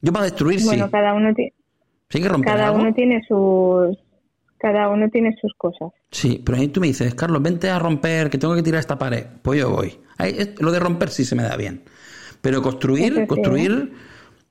[0.00, 1.52] Yo para destruir, bueno, cada uno tiene.
[2.10, 3.98] ¿Sí que romper cada uno tiene sus
[4.58, 5.92] cada uno tiene sus cosas.
[6.10, 8.98] Sí, pero ahí tú me dices, Carlos, vente a romper, que tengo que tirar esta
[8.98, 9.24] pared.
[9.40, 9.98] Pues yo voy.
[10.58, 11.84] lo de romper sí se me da bien.
[12.40, 13.92] Pero construir, construir,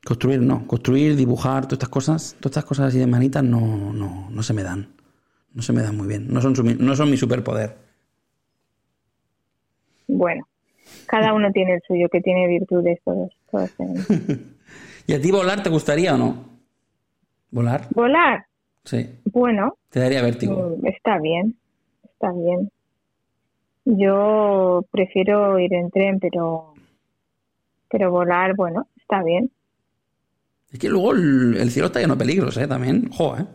[0.04, 0.66] construir no.
[0.66, 4.54] Construir, dibujar, todas estas cosas, todas estas cosas así de manitas no, no, no se
[4.54, 4.88] me dan.
[5.54, 6.32] No se me dan muy bien.
[6.32, 7.76] No son, no son mi superpoder.
[10.08, 10.48] Bueno,
[11.06, 13.32] cada uno tiene el suyo, que tiene virtudes todos.
[13.52, 13.72] todos
[15.08, 16.57] ¿Y a ti volar te gustaría o no?
[17.52, 17.88] ¿Volar?
[17.94, 18.46] ¿Volar?
[18.84, 19.10] Sí.
[19.26, 19.78] Bueno.
[19.90, 20.78] Te daría vértigo.
[20.78, 21.56] Mm, está bien,
[22.04, 22.72] está bien.
[23.86, 26.74] Yo prefiero ir en tren, pero
[27.90, 29.52] pero volar, bueno, está bien.
[30.72, 32.68] Es que luego el, cielo está lleno de peligros, ¿eh?
[32.68, 33.46] También, jo, ¿eh?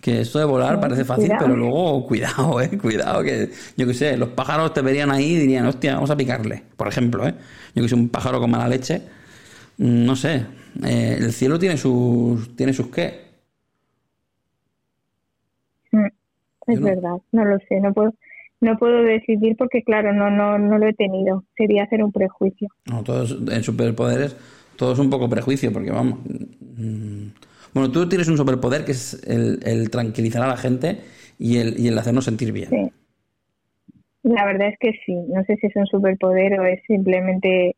[0.00, 2.76] Que esto de volar parece fácil, pero luego cuidado, ¿eh?
[2.78, 6.16] Cuidado, que yo qué sé, los pájaros te verían ahí y dirían, hostia, vamos a
[6.16, 7.34] picarle, por ejemplo, ¿eh?
[7.74, 9.02] Yo que sé, un pájaro con mala leche,
[9.78, 10.44] mm, no sé,
[10.84, 13.25] eh, el cielo tiene sus, tiene sus qué,
[16.66, 18.12] Es verdad, no lo sé, no puedo,
[18.60, 21.44] no puedo decidir porque claro, no, no, no lo he tenido.
[21.56, 22.68] Sería hacer un prejuicio.
[22.86, 24.36] No, todos en superpoderes,
[24.76, 26.18] todo es un poco prejuicio, porque vamos.
[26.76, 27.28] Mm,
[27.74, 30.98] bueno, tú tienes un superpoder que es el, tranquilizar a la gente
[31.38, 32.70] y el, y el hacernos sentir bien.
[32.70, 32.92] Sí.
[34.22, 35.14] La verdad es que sí.
[35.28, 37.76] No sé si es un superpoder o es simplemente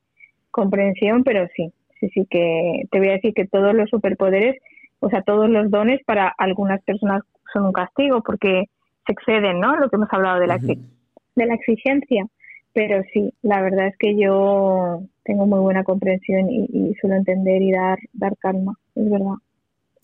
[0.51, 1.72] comprensión, pero sí.
[2.01, 4.57] Sí, sí que te voy a decir que todos los superpoderes,
[5.01, 7.22] o sea, todos los dones para algunas personas
[7.53, 8.66] son un castigo porque
[9.09, 9.76] se exceden, ¿no?
[9.76, 12.26] Lo que hemos hablado de la, de la exigencia.
[12.74, 17.72] Pero sí, la verdad es que yo tengo muy buena comprensión y, suelo entender y
[17.72, 19.34] dar, dar calma, es verdad.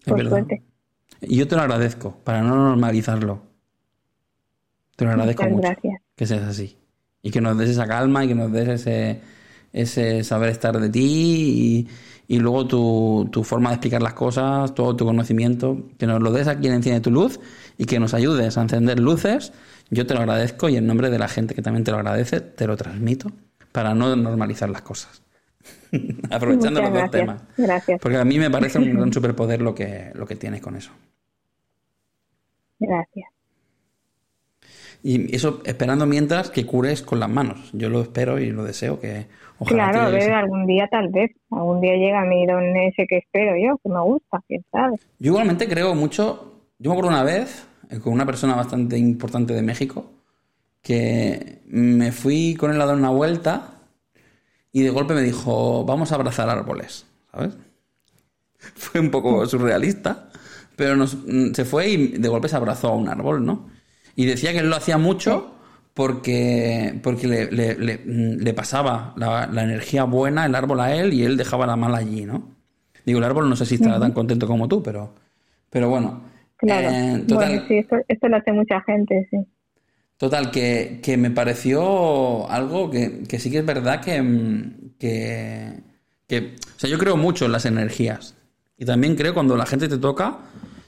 [0.07, 0.62] Por suerte.
[1.20, 3.42] Y yo te lo agradezco, para no normalizarlo.
[4.96, 5.68] Te lo agradezco mucho.
[5.68, 6.02] Gracias.
[6.16, 6.76] Que seas así.
[7.22, 9.20] Y que nos des esa calma y que nos des ese,
[9.72, 11.88] ese saber estar de ti y,
[12.27, 16.33] y luego tu, tu, forma de explicar las cosas, todo tu conocimiento, que nos lo
[16.33, 17.39] des a quien enciende tu luz
[17.77, 19.53] y que nos ayudes a encender luces.
[19.91, 22.41] Yo te lo agradezco y en nombre de la gente que también te lo agradece,
[22.41, 23.31] te lo transmito
[23.72, 25.22] para no normalizar las cosas.
[26.31, 27.43] Aprovechando los dos temas.
[27.57, 28.01] Gracias.
[28.01, 30.93] Porque a mí me parece un gran superpoder lo que, lo que tienes con eso.
[32.79, 33.34] Gracias.
[35.07, 37.70] Y eso esperando mientras que cures con las manos.
[37.74, 39.26] Yo lo espero y lo deseo que
[39.66, 43.52] claro, ver, algún día tal vez, algún día llega a mi don ese que espero
[43.57, 44.96] yo, que me gusta, quién sabe.
[45.18, 49.52] Yo igualmente creo mucho, yo me acuerdo una vez eh, con una persona bastante importante
[49.52, 50.07] de México,
[50.80, 53.80] que me fui con él a dar una vuelta
[54.72, 57.57] y de golpe me dijo, vamos a abrazar árboles, ¿sabes?
[58.59, 60.30] Fue un poco surrealista,
[60.76, 61.18] pero nos,
[61.52, 63.74] se fue y de golpe se abrazó a un árbol, ¿no?
[64.17, 65.55] Y decía que él lo hacía mucho
[65.95, 71.23] porque, porque le, le, le, pasaba la, la, energía buena el árbol a él y
[71.23, 72.55] él dejaba la mala allí, ¿no?
[73.05, 75.15] Digo, el árbol no sé si estará tan contento como tú, pero,
[75.71, 76.23] pero bueno.
[76.57, 76.89] Claro.
[76.91, 79.39] Eh, bueno, sí, esto, esto, lo hace mucha gente, sí.
[80.17, 84.23] Total, que, que me pareció algo que, que, sí que es verdad que,
[84.99, 85.81] que,
[86.27, 86.55] que...
[86.77, 88.35] O sea, yo creo mucho en las energías.
[88.79, 90.39] Y también creo cuando la gente te toca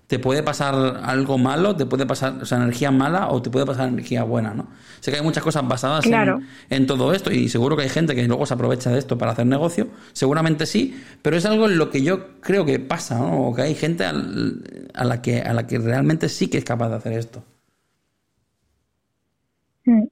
[0.06, 3.88] te puede pasar algo malo, te puede pasar o energía mala o te puede pasar
[3.88, 4.68] energía buena, ¿no?
[5.00, 6.04] Sé que hay muchas cosas basadas
[6.70, 9.32] en, todo esto y seguro que hay gente que luego se aprovecha de esto para
[9.32, 13.48] hacer negocio, seguramente sí, pero es algo en lo que yo creo que pasa, ¿no?
[13.48, 14.12] O que hay gente a
[15.04, 17.42] la que, a la que realmente sí que es capaz de hacer esto.
[19.84, 20.04] Mm.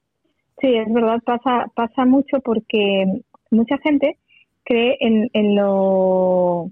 [0.61, 3.05] Sí, es verdad, pasa, pasa mucho porque
[3.51, 4.18] mucha gente
[4.64, 6.70] cree en, en lo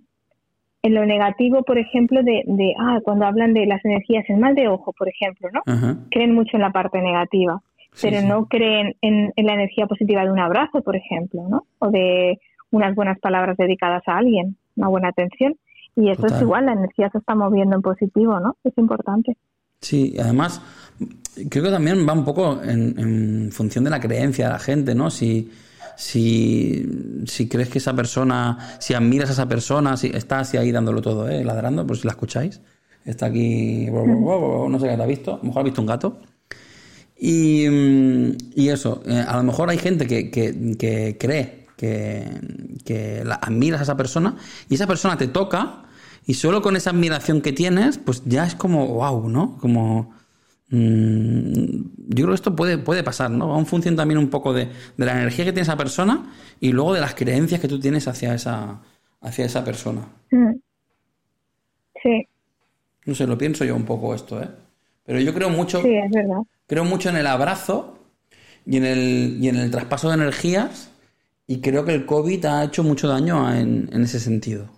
[0.82, 4.54] en lo negativo, por ejemplo, de, de ah, cuando hablan de las energías en mal
[4.54, 5.62] de ojo, por ejemplo, ¿no?
[6.10, 7.62] Creen mucho en la parte negativa,
[8.00, 11.66] pero no creen en, la energía positiva de un abrazo, por ejemplo, ¿no?
[11.78, 15.56] O de unas buenas palabras dedicadas a alguien, una buena atención.
[15.94, 18.56] Y eso es igual, la energía se está moviendo en positivo, ¿no?
[18.64, 19.36] Es importante.
[19.80, 20.62] Sí, además,
[21.50, 25.10] creo que también va un poco en, función de la creencia de la gente, ¿no?
[25.10, 25.50] Si,
[26.03, 26.84] si,
[27.26, 31.00] si crees que esa persona, si admiras a esa persona, si está así ahí dándolo
[31.00, 31.44] todo, ¿eh?
[31.44, 32.61] ladrando, por si la escucháis.
[33.05, 36.20] Está aquí, no sé qué te ha visto, a lo mejor ha visto un gato.
[37.16, 37.66] Y,
[38.57, 42.28] y eso, eh, a lo mejor hay gente que, que, que cree que,
[42.84, 44.36] que la, admiras a esa persona
[44.68, 45.84] y esa persona te toca
[46.26, 49.57] y solo con esa admiración que tienes, pues ya es como, wow, ¿no?
[49.59, 50.21] Como Mm,
[50.72, 53.48] yo creo que esto puede, puede pasar, ¿no?
[53.48, 56.94] Va en función también un poco de, la energía que tiene esa persona y luego
[56.94, 58.80] de las creencias que tú tienes hacia esa,
[59.20, 60.08] hacia esa persona.
[60.30, 60.54] Mm.
[62.02, 62.26] Sí.
[63.04, 64.48] No sé, lo pienso yo un poco esto, ¿eh?
[65.04, 65.82] Pero yo creo mucho.
[65.82, 66.38] Sí, es verdad.
[66.66, 67.98] Creo mucho en el abrazo
[68.64, 70.90] y en el, y en el traspaso de energías.
[71.46, 74.70] Y creo que el COVID ha hecho mucho daño en, ese sentido.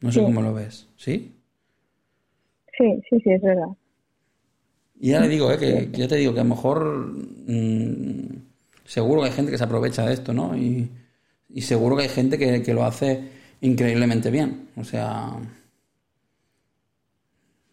[0.00, 1.31] No sé cómo lo ves, ¿sí?
[2.76, 3.68] Sí, sí, sí, es verdad.
[5.02, 7.12] Y ya le digo, eh, que ya te digo que a lo mejor
[7.46, 8.36] mm,
[8.84, 10.56] seguro que hay gente que se aprovecha de esto, ¿no?
[10.56, 10.90] Y,
[11.60, 13.20] seguro que hay gente que, lo hace
[13.60, 14.68] increíblemente bien.
[14.76, 15.32] O sea,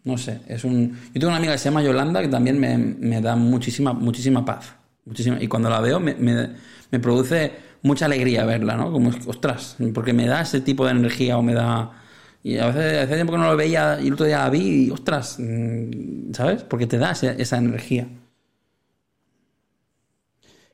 [0.03, 0.91] no sé, es un...
[1.13, 4.73] Yo tengo una amiga que se llama Yolanda que también me, da muchísima, muchísima paz.
[5.05, 6.49] Muchísima, y cuando la veo me, me,
[6.91, 7.51] me produce
[7.83, 8.91] mucha alegría verla, ¿no?
[8.91, 11.98] Como, ostras, porque me da ese tipo de energía o me da
[12.41, 14.85] y a veces hace tiempo que no lo veía y el otro día la vi
[14.85, 16.63] y ostras, mm, ¿sabes?
[16.63, 18.07] Porque te da esa, energía.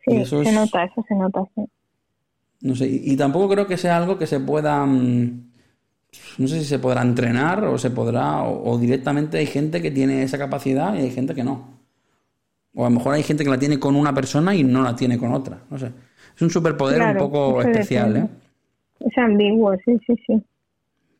[0.05, 1.65] Sí, se nota, eso se nota, sí.
[2.61, 4.85] No sé, y, tampoco creo que sea algo que se pueda.
[4.85, 5.51] Mm,
[6.37, 8.43] no sé si se podrá entrenar o se podrá.
[8.43, 11.75] O, directamente hay gente que tiene esa capacidad y hay gente que no.
[12.75, 14.95] O a lo mejor hay gente que la tiene con una persona y no la
[14.95, 15.63] tiene con otra.
[15.69, 15.91] No sé.
[16.35, 18.27] Es un superpoder un poco especial, ¿eh?
[18.99, 20.43] Es ambiguo, sí, sí, sí.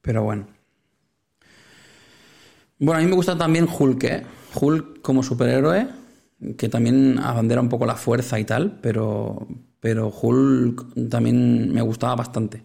[0.05, 0.45] Pero bueno.
[2.77, 4.23] Bueno, a mí me gusta también Hulk, ¿eh?
[4.53, 5.87] Hulk como superhéroe,
[6.57, 9.47] que también abandera un poco la fuerza y tal, pero,
[9.79, 12.61] pero Hulk también me gustaba bastante.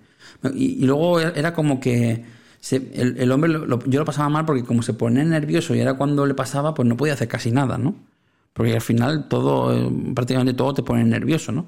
[0.55, 2.25] Y, luego era como que
[2.71, 3.53] el, hombre,
[3.87, 6.87] yo lo pasaba mal porque como se ponía nervioso y era cuando le pasaba, pues
[6.87, 7.95] no podía hacer casi nada, ¿no?
[8.53, 11.67] Porque al final todo, eh, prácticamente todo te pone nervioso, ¿no?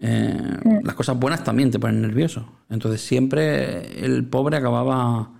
[0.00, 2.46] Eh, las cosas buenas también te ponen nervioso.
[2.70, 5.30] Entonces siempre el pobre acababa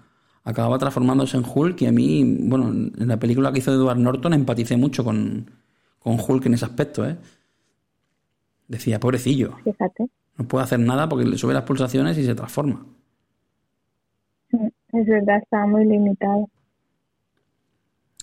[0.49, 4.33] acababa transformándose en Hulk y a mí, bueno, en la película que hizo Edward Norton
[4.33, 5.51] empaticé mucho con,
[5.99, 7.19] con Hulk en ese aspecto, ¿eh?
[8.67, 9.57] Decía, pobrecillo.
[9.65, 10.09] Fíjate.
[10.39, 12.87] No puede hacer nada porque le sube las pulsaciones y se transforma.
[14.51, 16.49] Es verdad, está muy limitado.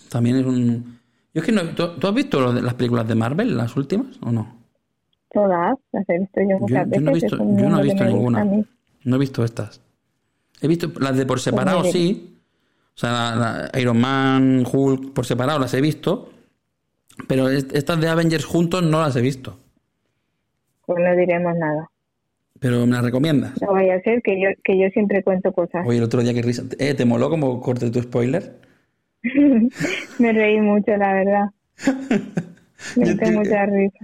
[0.10, 1.00] También es un...
[1.32, 1.62] Yo es que no...
[1.76, 4.65] ¿Tú, has visto las películas de Marvel, las últimas, o no?
[5.36, 7.04] Todas, las he visto yo muchas veces.
[7.30, 8.46] yo no he visto ninguna.
[9.04, 9.82] No he visto estas.
[10.62, 12.38] He visto las de por separado, pues sí.
[12.96, 16.30] O sea, Iron Man, Hulk, por separado las he visto.
[17.28, 19.60] Pero estas de Avengers juntos no las he visto.
[20.86, 21.92] Pues no diremos nada.
[22.62, 23.62] Pero me las recomiendas.
[23.62, 25.86] No vaya a ser que yo, que yo siempre cuento cosas.
[25.86, 26.64] Oye, el otro día que risa.
[26.80, 28.62] Eh, ¿Te moló como corte tu spoiler?
[30.20, 31.50] me reí mucho, la verdad.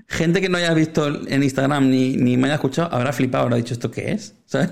[0.08, 3.58] Gente que no haya visto en Instagram ni, ni me haya escuchado habrá flipado, habrá
[3.58, 4.72] dicho esto qué es, ¿sabes?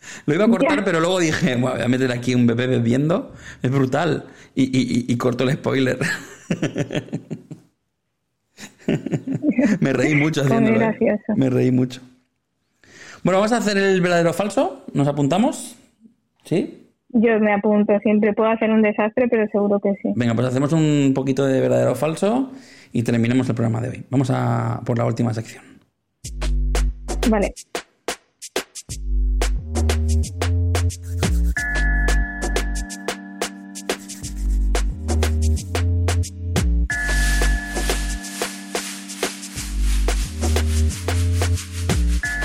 [0.26, 3.32] Lo iba a cortar, pero luego dije, voy a meter aquí un bebé bebiendo,
[3.62, 4.24] es brutal.
[4.54, 5.98] Y, y, y corto el spoiler.
[9.80, 10.80] me reí mucho haciéndolo.
[10.80, 11.20] ¿eh?
[11.36, 12.00] Me reí mucho.
[13.22, 14.84] Bueno, vamos a hacer el verdadero falso.
[14.94, 15.76] ¿Nos apuntamos?
[16.44, 16.88] ¿Sí?
[17.10, 18.32] Yo me apunto siempre.
[18.32, 20.12] Puedo hacer un desastre, pero seguro que sí.
[20.16, 22.50] Venga, pues hacemos un poquito de verdadero falso
[22.92, 24.06] y terminemos el programa de hoy.
[24.10, 25.64] Vamos a por la última sección.
[27.28, 27.54] Vale.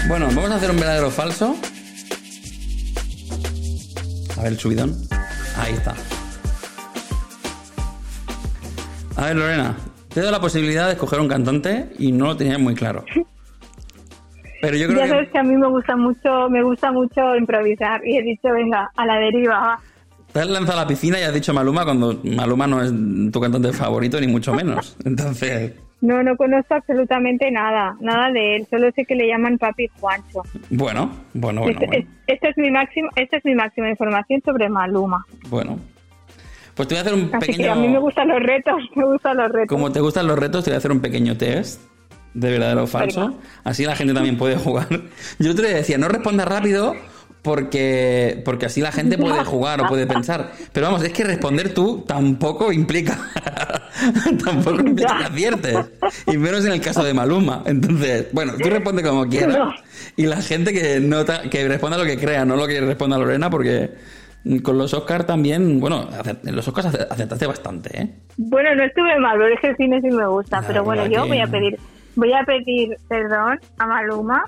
[0.07, 1.57] Bueno, vamos a hacer un verdadero falso.
[4.37, 4.95] A ver el subidón.
[5.57, 5.95] Ahí está.
[9.15, 9.75] A ver, Lorena,
[10.15, 13.03] te doy la posibilidad de escoger un cantante y no lo tenía muy claro.
[14.61, 15.37] Pero yo creo ya sabes que...
[15.37, 19.19] a mí me gusta mucho, me gusta mucho improvisar y he dicho, venga, a la
[19.19, 19.77] deriva,
[20.31, 22.93] Te has lanzado a la piscina y has dicho Maluma cuando Maluma no es
[23.29, 24.95] tu cantante favorito ni mucho menos.
[25.05, 25.73] Entonces...
[25.99, 28.67] No, no conozco absolutamente nada, nada de él.
[28.69, 30.43] Solo sé que le llaman Papi Juancho.
[30.69, 31.79] Bueno, bueno, bueno.
[31.81, 35.25] Este, Esta es mi máximo, esta es mi máxima información sobre Maluma.
[35.49, 35.77] Bueno,
[36.75, 37.71] pues te voy a hacer un pequeño.
[37.71, 39.69] a mí me gustan los retos, me gustan los retos.
[39.69, 41.81] Como te gustan los retos, te voy a hacer un pequeño test
[42.33, 43.33] de verdadero o falso.
[43.63, 44.87] Así la gente también puede jugar.
[45.39, 46.93] Yo te decía, no respondas rápido
[47.41, 50.51] porque, porque así la gente puede jugar o puede pensar.
[50.73, 53.17] Pero vamos, es que responder tú tampoco implica,
[54.43, 55.77] tampoco implica que aciertes.
[56.27, 57.63] Y menos en el caso de Maluma.
[57.65, 59.57] Entonces, bueno, tú responde como quieras.
[60.17, 63.49] Y la gente que nota, que responda lo que crea, no lo que responda Lorena,
[63.49, 63.91] porque
[64.63, 66.07] con los Oscars también, bueno,
[66.43, 68.09] en los Oscars acertaste bastante, ¿eh?
[68.37, 70.61] Bueno, no estuve mal, pero es que el cine sí me gusta.
[70.65, 71.79] pero bueno, yo voy a pedir,
[72.15, 74.43] voy a pedir perdón a Maluma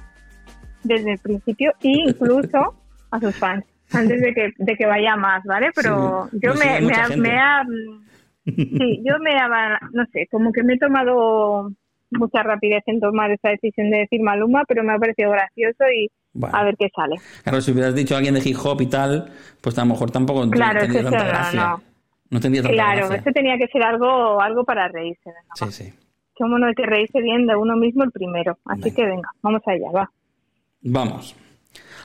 [0.83, 2.75] desde el principio e incluso
[3.11, 5.69] a sus fans antes de que, de que vaya más, ¿vale?
[5.73, 7.63] Pero yo me, me, me, ha...
[8.45, 9.79] Sí, yo me ha...
[9.93, 11.71] No sé, como que me he tomado
[12.11, 16.09] mucha rapidez en tomar esa decisión de decir Maluma, pero me ha parecido gracioso y
[16.51, 17.15] a ver qué sale.
[17.43, 19.31] Claro, si hubieras dicho a alguien de hip hop y tal,
[19.61, 21.61] pues a lo mejor tampoco claro, tendría tanta gracia.
[21.61, 21.83] No,
[22.29, 22.39] no.
[22.39, 25.31] tendría tanta Claro, esto tenía que ser algo algo para reírse.
[25.55, 25.93] Sí, sí.
[26.38, 28.57] Como no hay que reírse bien de uno mismo el primero.
[28.65, 30.11] Así que venga, vamos allá, va.
[30.81, 31.35] Vamos.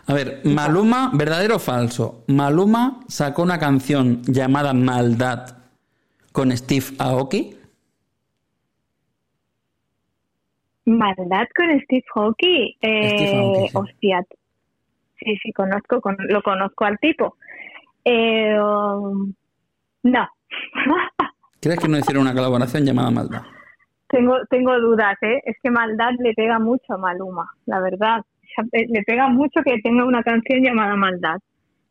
[0.07, 2.25] A ver, Maluma, ¿verdadero o falso?
[2.27, 5.59] Maluma sacó una canción llamada Maldad
[6.33, 7.57] con Steve Aoki.
[10.85, 12.77] Maldad con Steve Aoki.
[12.81, 14.25] Eh, Hostia.
[15.19, 17.37] Sí, sí, conozco, lo conozco al tipo.
[18.05, 19.33] Eh, um,
[20.03, 20.29] no.
[21.61, 23.43] ¿Crees que no hicieron una colaboración llamada Maldad?
[24.09, 25.41] Tengo, tengo dudas, ¿eh?
[25.45, 28.23] Es que Maldad le pega mucho a Maluma, la verdad
[28.73, 31.39] le pega mucho que tenga una canción llamada Maldad,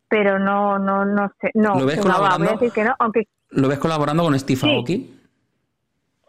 [0.07, 1.79] pero no, no, no sé, no.
[1.79, 2.59] ¿Lo ves colaborando?
[3.49, 5.19] ¿Lo ves colaborando con Steve Aoki?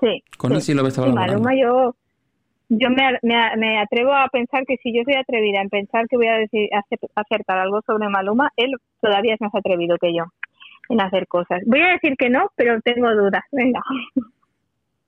[0.01, 0.25] Sí.
[0.37, 1.41] Con él sí lo ves colaborando.
[1.41, 1.95] Maluma yo,
[2.79, 6.29] yo me, me, atrevo a pensar que si yo soy atrevida en pensar que voy
[6.29, 6.71] a decir,
[7.15, 10.25] acertar algo sobre Maluma, él todavía es más atrevido que yo
[10.89, 11.63] en hacer cosas.
[11.67, 13.43] Voy a decir que no, pero tengo dudas.
[13.53, 13.81] Venga.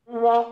[0.06, 0.44] Lo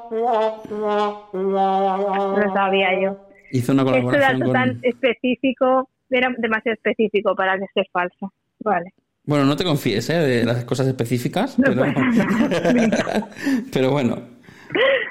[2.55, 3.19] sabía yo.
[3.51, 8.33] Hizo una colaboración este dato tan específico era demasiado específico para que sea falso.
[8.61, 8.93] Vale.
[9.25, 10.19] Bueno, no te confíes ¿eh?
[10.19, 11.85] de las cosas específicas, pero...
[13.73, 14.17] pero bueno.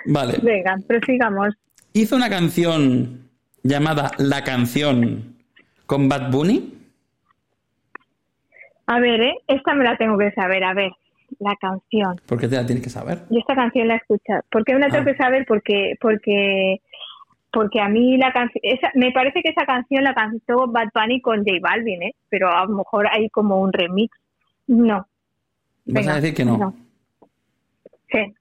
[0.05, 0.39] Vale.
[0.41, 1.55] Venga, prosigamos.
[1.93, 3.29] Hizo una canción
[3.63, 5.35] llamada La Canción
[5.85, 6.73] con Bad Bunny.
[8.87, 9.35] A ver, ¿eh?
[9.47, 10.63] esta me la tengo que saber.
[10.63, 10.91] A ver,
[11.39, 12.19] la canción.
[12.25, 13.19] ¿Por qué te la tienes que saber?
[13.29, 14.41] Yo esta canción la he escuchado.
[14.49, 15.11] ¿Por qué me la tengo ah.
[15.11, 15.45] que saber?
[15.45, 16.81] Porque, porque
[17.51, 18.61] porque a mí la canción,
[18.95, 22.15] me parece que esa canción la cantó Bad Bunny con J Balvin, ¿eh?
[22.29, 24.17] pero a lo mejor hay como un remix.
[24.67, 25.05] No.
[25.85, 26.73] ¿Vas a decir que no?
[28.09, 28.33] Sí.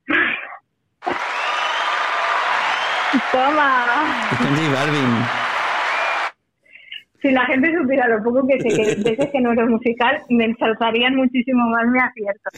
[3.32, 4.28] Toma.
[4.32, 5.24] Es con J Balvin.
[7.22, 11.68] Si la gente supiera lo poco que sé que ese género musical, me ensalzarían muchísimo
[11.68, 12.50] más mi acierto.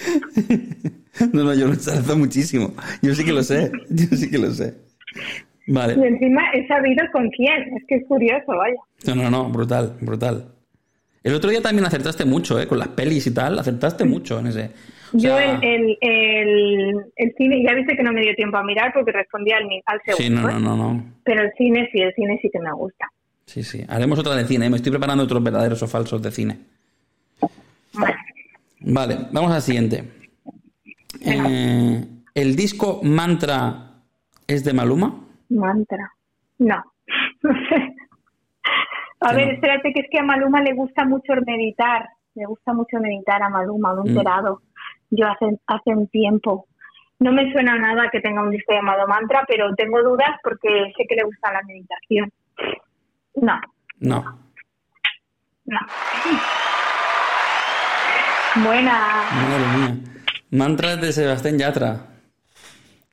[1.33, 2.73] no, no, yo lo ensalzo muchísimo.
[3.01, 3.73] Yo sí que lo sé.
[3.91, 4.75] Yo sí que lo sé.
[5.67, 5.95] Vale.
[5.95, 7.77] Y encima he sabido con quién.
[7.77, 8.77] Es que es curioso, vaya.
[9.07, 10.53] No, no, no, brutal, brutal.
[11.25, 12.67] El otro día también acertaste mucho, ¿eh?
[12.67, 14.71] Con las pelis y tal, acertaste mucho en ese.
[15.13, 19.57] Yo el, el, cine, ya viste que no me dio tiempo a mirar porque respondía
[19.59, 20.17] al, al segundo.
[20.17, 21.05] Sí, no, no, no, no.
[21.25, 23.11] Pero el cine sí, el cine sí que me gusta.
[23.47, 23.85] Sí, sí.
[23.89, 24.67] Haremos otra de cine.
[24.67, 24.71] ¿eh?
[24.71, 26.59] Me estoy preparando otros verdaderos o falsos de cine.
[27.93, 28.17] Vale.
[28.81, 30.05] Vale, vamos al siguiente.
[31.21, 32.05] Eh,
[32.35, 33.93] ¿El disco Mantra
[34.47, 35.23] es de Maluma?
[35.51, 36.11] mantra.
[36.59, 36.83] No,
[37.43, 37.95] no sé.
[39.21, 42.09] A ver, espérate, que es que a Maluma le gusta mucho meditar.
[42.35, 44.15] Le gusta mucho meditar a Maluma, lo he mm.
[45.15, 46.67] Yo hace, hace un tiempo.
[47.19, 51.05] No me suena nada que tenga un disco llamado Mantra, pero tengo dudas porque sé
[51.07, 52.33] que le gusta la meditación.
[53.37, 53.61] No.
[54.01, 54.39] No.
[55.67, 55.79] No.
[58.65, 59.25] Buena.
[59.33, 59.97] Madre mía.
[60.51, 62.07] Mantra de Sebastián Yatra.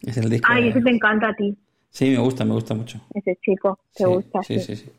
[0.02, 0.48] Es el disco.
[0.50, 1.58] Ay, ese te encanta a ti.
[1.90, 3.00] Sí, me gusta, me gusta mucho.
[3.14, 4.42] Ese chico, te gusta.
[4.44, 4.90] Sí, sí, sí.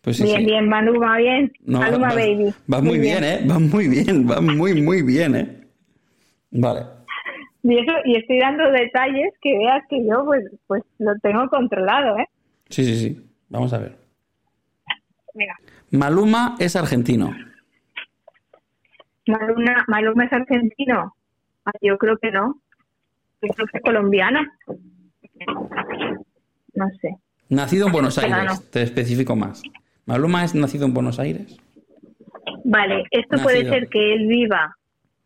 [0.00, 1.52] Pues bien, bien, Maluma, bien.
[1.64, 2.52] Maluma Baby.
[2.72, 3.46] Va muy, bien, ¿eh?
[3.48, 5.61] Va muy bien, va muy, muy bien, ¿eh?
[6.52, 6.86] Vale.
[7.62, 12.18] Y, eso, y estoy dando detalles que veas que yo pues, pues lo tengo controlado,
[12.18, 12.28] ¿eh?
[12.68, 13.26] Sí, sí, sí.
[13.48, 13.96] Vamos a ver.
[15.34, 15.54] Mira.
[15.90, 17.34] Maluma es argentino.
[19.26, 21.14] Maluma, Maluma es argentino.
[21.64, 22.60] Ah, yo creo que no.
[23.40, 24.52] Yo creo que es colombiana.
[26.74, 27.16] No sé.
[27.48, 29.62] Nacido en Buenos Aires, te especifico más.
[30.06, 31.58] ¿Maluma es nacido en Buenos Aires?
[32.64, 34.76] Vale, esto puede ser que él viva,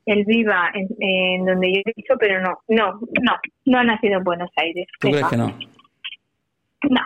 [0.07, 3.33] él viva en, donde yo he dicho, pero no, no, no,
[3.65, 4.87] no ha nacido en Buenos Aires.
[5.01, 5.53] ¿Tú crees que no?
[6.89, 7.01] No.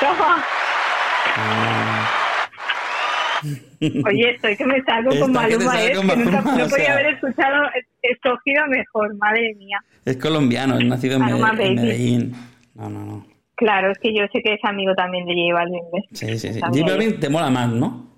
[4.06, 5.92] Oye, estoy que me salgo con Maluma, ¿eh?
[5.92, 7.68] que nunca, no podía haber escuchado,
[8.02, 9.78] escogido mejor, madre mía.
[10.04, 12.32] Es colombiano, es nacido en, Medellín.
[12.74, 13.26] No, no, no.
[13.54, 15.82] Claro, es que yo sé que es amigo también de J Balvin.
[16.12, 16.60] Sí, sí, sí.
[16.60, 18.08] J Balvin te mola más, ¿no?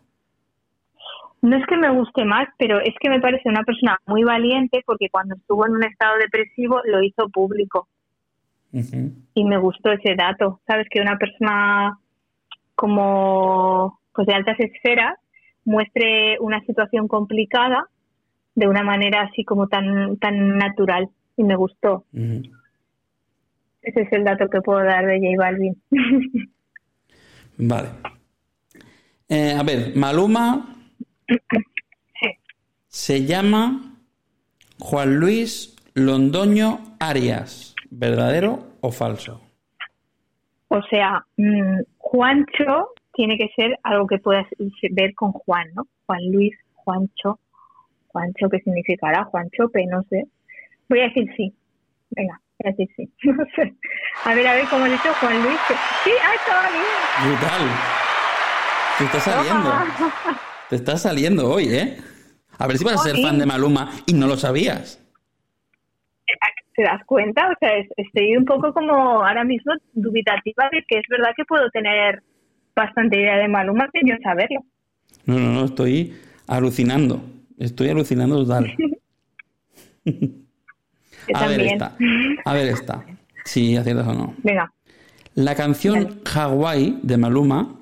[1.42, 4.82] No es que me guste más, pero es que me parece una persona muy valiente
[4.84, 7.88] porque cuando estuvo en un estado depresivo lo hizo público.
[8.72, 10.60] Y me gustó ese dato.
[10.66, 11.98] Sabes que una persona
[12.74, 15.18] como pues de altas esferas
[15.64, 17.86] muestre una situación complicada
[18.54, 22.04] de una manera así como tan tan natural y me gustó.
[23.82, 25.82] Ese es el dato que puedo dar de J Balvin.
[27.58, 27.88] vale.
[29.28, 30.79] Eh, a ver, Maluma
[32.88, 33.96] se llama
[34.78, 37.74] Juan Luis Londoño Arias.
[37.90, 39.40] ¿Verdadero o falso?
[40.68, 44.46] O sea, mm, Juancho tiene que ser algo que puedas
[44.92, 45.86] ver con Juan, ¿no?
[46.06, 47.38] Juan Luis, Juancho.
[48.08, 49.24] Juancho, ¿qué significará?
[49.24, 50.24] Juanchope, no sé.
[50.88, 51.52] Voy a decir sí.
[52.10, 53.12] Venga, voy a decir sí.
[53.30, 53.74] No sé.
[54.24, 55.58] A ver, a ver, ¿cómo he dicho Juan Luis?
[56.04, 57.38] Sí, ah, estaba bien.
[57.38, 57.68] Brutal.
[58.98, 59.72] Te está saliendo.
[60.70, 61.96] Te está saliendo hoy, ¿eh?
[62.56, 65.04] A ver si vas a ser fan de Maluma y no lo sabías.
[66.76, 67.48] ¿Te das cuenta?
[67.50, 71.68] O sea, estoy un poco como ahora mismo dubitativa de que es verdad que puedo
[71.70, 72.22] tener
[72.76, 74.60] bastante idea de Maluma sin yo saberlo.
[75.26, 76.14] No, no, no, estoy
[76.46, 77.20] alucinando.
[77.58, 78.72] Estoy alucinando total.
[81.34, 81.96] a ver esta.
[82.44, 83.04] A ver esta.
[83.44, 84.34] Si aciertas o no.
[84.44, 84.72] Venga.
[85.34, 87.79] La canción Hawaii de Maluma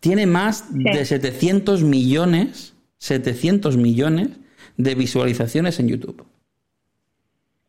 [0.00, 4.28] tiene más de 700 millones 700 millones
[4.76, 6.26] de visualizaciones en YouTube.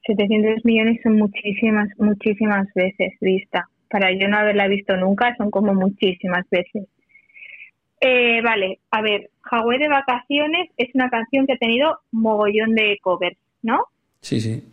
[0.05, 3.69] 700 millones son muchísimas, muchísimas veces vista.
[3.89, 6.87] Para yo no haberla visto nunca, son como muchísimas veces.
[8.01, 12.97] Eh, vale, a ver, Hawái de vacaciones es una canción que ha tenido mogollón de
[13.01, 13.83] covers, ¿no?
[14.21, 14.63] Sí, sí.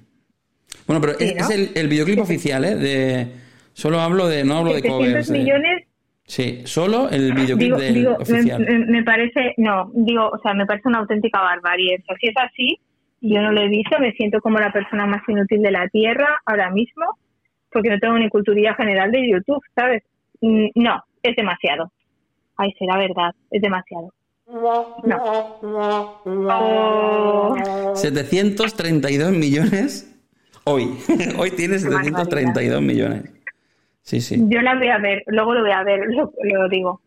[0.86, 2.76] Bueno, pero es, el, videoclip oficial, ¿eh?
[2.76, 3.26] De,
[3.72, 5.30] solo hablo de, no hablo de covers.
[5.30, 5.85] millones
[6.26, 8.66] Sí, solo el videoclip oficial.
[8.88, 12.02] Me, parece, no, digo, o sea, me parece una auténtica barbarie.
[12.20, 12.80] Si es así,
[13.20, 16.40] yo no lo he visto, me siento como la persona más inútil de la Tierra
[16.44, 17.04] ahora mismo,
[17.70, 20.02] porque no tengo ni cultura general de YouTube, ¿sabes?
[20.40, 21.92] No, es demasiado.
[22.56, 24.12] Ay, será verdad, es demasiado.
[25.04, 25.04] No.
[27.94, 30.12] 732 millones
[30.64, 30.98] hoy.
[31.38, 33.35] hoy tienes 732 millones.
[34.06, 34.36] Sí, sí.
[34.48, 36.06] Yo la voy a ver, luego lo voy a ver,
[36.52, 37.00] lo, digo.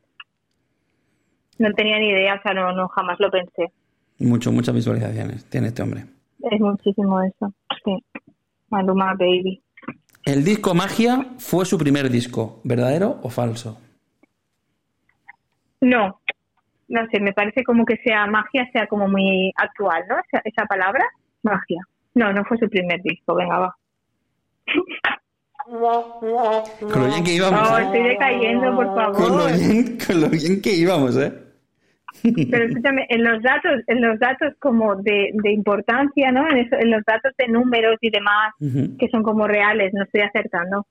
[1.58, 3.72] No tenía ni idea, o sea, no, no jamás lo pensé.
[4.20, 6.04] Mucho, muchas visualizaciones tiene este hombre.
[6.52, 7.54] Es muchísimo eso,
[7.86, 8.04] sí.
[8.70, 9.62] Maluma Baby.
[10.26, 13.80] El disco Magia fue su primer disco, ¿verdadero o falso?
[15.80, 16.20] No,
[16.90, 20.18] no sé, me parece como que sea magia, sea como muy actual, ¿no?
[20.20, 21.06] Esa, esa palabra,
[21.44, 21.82] magia.
[22.14, 23.78] No, no fue su primer disco, venga, va.
[25.70, 27.70] Con lo bien que íbamos.
[27.70, 27.84] No, ¿eh?
[27.84, 29.16] estoy decayendo, por favor.
[29.16, 31.34] Con lo bien, con lo bien que íbamos, ¿eh?
[32.24, 36.48] Pero escúchame, en los datos, en los datos como de, de importancia, ¿no?
[36.50, 40.86] En, los datos de números y demás, que son como reales, no estoy acertando.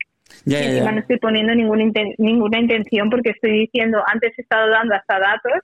[0.44, 1.84] Ya, y encima no estoy poniendo ninguna,
[2.18, 5.62] ninguna intención porque estoy diciendo, antes he estado dando hasta datos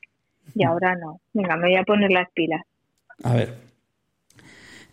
[0.54, 1.20] y ahora no.
[1.32, 2.62] Venga, me voy a poner las pilas.
[3.22, 3.54] A ver.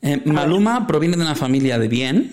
[0.02, 2.32] Eh, Maluma proviene de una familia de bien,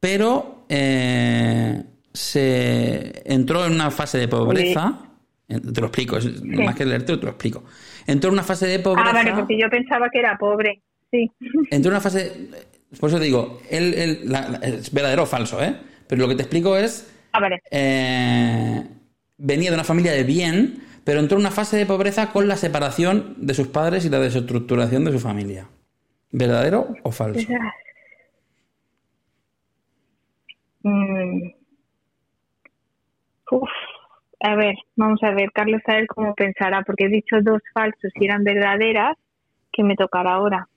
[0.00, 5.00] pero eh, se entró en una fase de pobreza.
[5.46, 7.64] Te lo explico, más que leerte, te lo explico.
[8.06, 9.10] Entró en una fase de pobreza.
[9.10, 10.82] Ah, vale, porque yo pensaba que era pobre.
[11.10, 11.30] Sí.
[11.70, 12.48] Entró en una fase.
[12.98, 13.94] Por eso digo, él,
[14.62, 15.76] es verdadero o falso, ¿eh?
[16.08, 17.12] Pero lo que te explico es.
[17.32, 17.60] Ah, vale.
[17.70, 18.82] Eh,
[19.36, 22.56] venía de una familia de bien, pero entró en una fase de pobreza con la
[22.56, 25.68] separación de sus padres y la desestructuración de su familia.
[26.32, 27.46] ¿Verdadero o falso?
[30.86, 31.50] Mm.
[33.50, 33.68] Uf,
[34.38, 38.12] a ver, vamos a ver, Carlos, a ver cómo pensará, porque he dicho dos falsos
[38.14, 39.16] y eran verdaderas,
[39.72, 40.68] que me tocará ahora.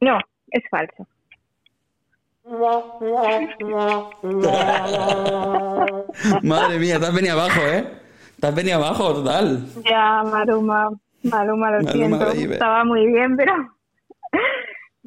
[0.00, 0.20] No,
[0.52, 1.08] es falso.
[6.42, 7.84] Madre mía, te has venido abajo, ¿eh?
[8.40, 9.66] Te has venido abajo, total.
[9.84, 10.90] Ya, Maruma,
[11.24, 12.30] Maruma, lo siento.
[12.30, 13.52] Estaba muy bien, pero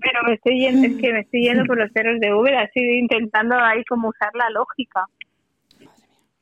[0.02, 2.80] pero me estoy yendo, es que me estoy yendo por los cerros de Uber, así
[2.80, 5.06] intentando ahí como usar la lógica.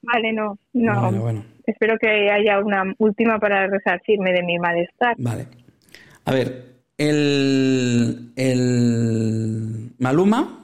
[0.01, 1.43] Vale, no, no.
[1.66, 5.16] Espero que haya una última para resarcirme de mi malestar.
[5.18, 5.47] Vale.
[6.26, 6.66] A ver,
[6.97, 10.60] el, el Maluma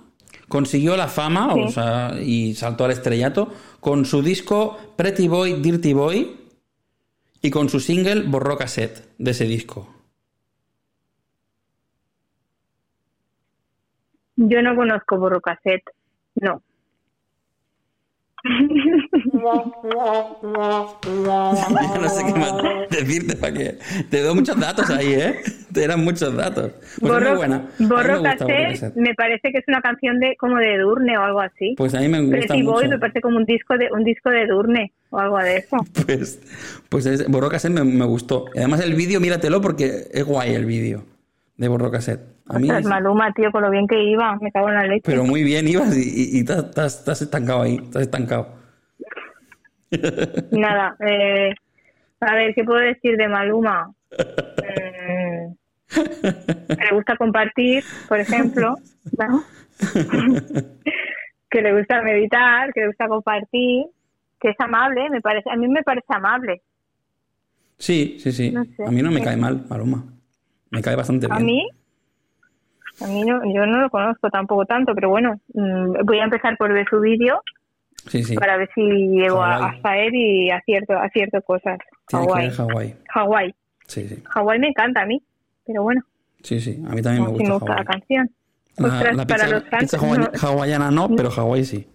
[0.47, 5.93] consiguió la fama o sea, y saltó al estrellato con su disco Pretty Boy, Dirty
[5.93, 6.37] Boy
[7.41, 9.94] y con su single Borró Cassette de ese disco.
[14.37, 15.83] Yo no conozco Borrocaset,
[16.35, 16.61] no.
[21.95, 22.53] no sé qué más
[22.91, 23.77] decirte para que
[24.11, 25.39] te doy muchos datos ahí, ¿eh?
[25.73, 26.73] Te eran muchos datos.
[26.99, 27.67] Pues borro, buena.
[27.79, 28.35] Borro me,
[28.95, 31.73] me parece que es una canción de como de Durne o algo así.
[31.75, 34.03] Pues a mí me gusta Pero si voy, me parece como un disco de un
[34.03, 35.77] disco de Durne o algo de eso.
[36.05, 36.39] Pues,
[36.89, 38.45] pues es, Borro Cassette me, me gustó.
[38.55, 41.03] Además el vídeo, míratelo porque es guay el vídeo
[41.57, 42.34] de Borro Cassette.
[42.47, 42.85] A mí es...
[42.85, 45.01] Maluma, tío, con lo bien que iba, me cago en la leche.
[45.05, 48.49] Pero muy bien ibas y, y, estás, estancado ahí, estás estancado.
[50.51, 51.53] Nada, eh,
[52.19, 53.91] a ver, ¿qué puedo decir de Maluma?
[54.11, 55.47] Eh,
[56.69, 58.75] le gusta compartir, por ejemplo,
[59.17, 59.43] ¿no?
[61.49, 63.85] que le gusta meditar, que le gusta compartir,
[64.39, 66.61] que es amable, me parece, a mí me parece amable.
[67.77, 68.53] Sí, sí, sí.
[68.55, 70.03] a mí no me cae mal, Maluma.
[70.69, 71.37] Me cae bastante bien.
[71.37, 71.67] ¿A mí?
[73.01, 76.55] A mí no, yo no lo conozco tampoco tanto, pero bueno, mm, voy a empezar
[76.57, 77.41] por ver su vídeo
[78.07, 78.35] sí, sí.
[78.35, 81.79] para ver si llego a, hasta él y acierto, acierto cosas.
[82.11, 82.49] Hawái.
[82.51, 82.95] Hawái.
[83.09, 83.55] Hawái.
[83.87, 84.23] Sí, sí.
[84.29, 85.21] Hawái me encanta a mí,
[85.65, 86.01] pero bueno.
[86.41, 87.43] Sí, sí, a mí también me gusta.
[87.43, 88.31] me gusta la canción.
[88.77, 91.87] La, la pizza, para los fans, no, hawaiana no, pero Hawái sí.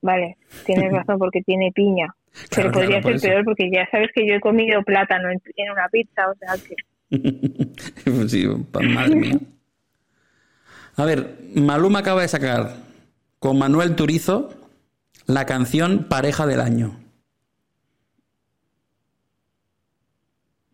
[0.00, 2.14] Vale, tienes razón porque tiene piña.
[2.50, 5.40] Claro, pero podría claro, ser peor porque ya sabes que yo he comido plátano en,
[5.56, 6.74] en una pizza, o sea que...
[8.28, 9.38] sí, madre mía.
[10.96, 12.76] A ver, Maluma acaba de sacar
[13.38, 14.50] con Manuel Turizo
[15.26, 16.96] la canción Pareja del Año.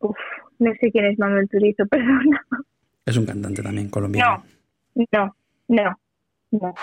[0.01, 0.17] Uf,
[0.59, 2.45] no sé quién es Manuel Turizo, perdona.
[3.07, 4.45] Es un cantante también colombiano.
[4.95, 5.37] No, no,
[5.69, 5.99] no,
[6.51, 6.75] no.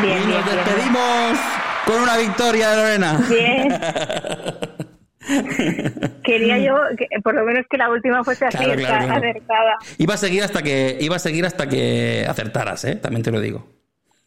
[0.00, 1.38] Bien, y nos despedimos
[1.86, 3.20] con una victoria de Lorena.
[3.28, 3.68] Bien.
[6.24, 9.76] Quería yo, que, por lo menos que la última fuese así, claro, claro, acertada.
[9.98, 12.96] Iba a seguir hasta que iba a seguir hasta que acertaras, ¿eh?
[12.96, 13.66] También te lo digo.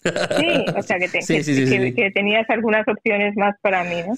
[0.04, 3.56] Sí, o sea que, te, sí, que, sí, sí, que, que, tenías algunas opciones más
[3.62, 4.14] para mí, ¿no?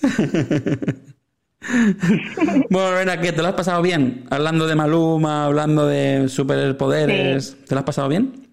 [2.70, 3.32] bueno, Lorena, ¿qué?
[3.32, 4.26] ¿Te lo has pasado bien?
[4.30, 8.48] Hablando de Maluma, hablando de superpoderes, ¿te lo has pasado bien?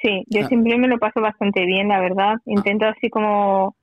[0.00, 0.48] Sí, yo ah.
[0.48, 2.34] siempre me lo paso bastante bien, la verdad.
[2.46, 3.76] Intento así como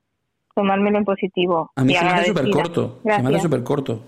[0.54, 1.70] tomármelo en positivo.
[1.76, 3.00] A mí se me hace súper corto.
[3.02, 4.04] Se me hace súper corto.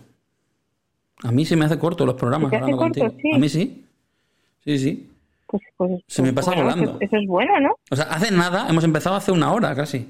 [1.22, 3.20] A mí se me hace corto los programas hablando corto, contigo.
[3.22, 3.32] Sí.
[3.34, 3.86] A mí sí.
[4.64, 5.10] Sí, sí.
[5.46, 6.96] Pues, pues, se me pasa bueno, volando.
[7.00, 7.76] Eso, es bueno, ¿no?
[7.90, 10.08] O sea, hace nada, hemos empezado hace una hora casi.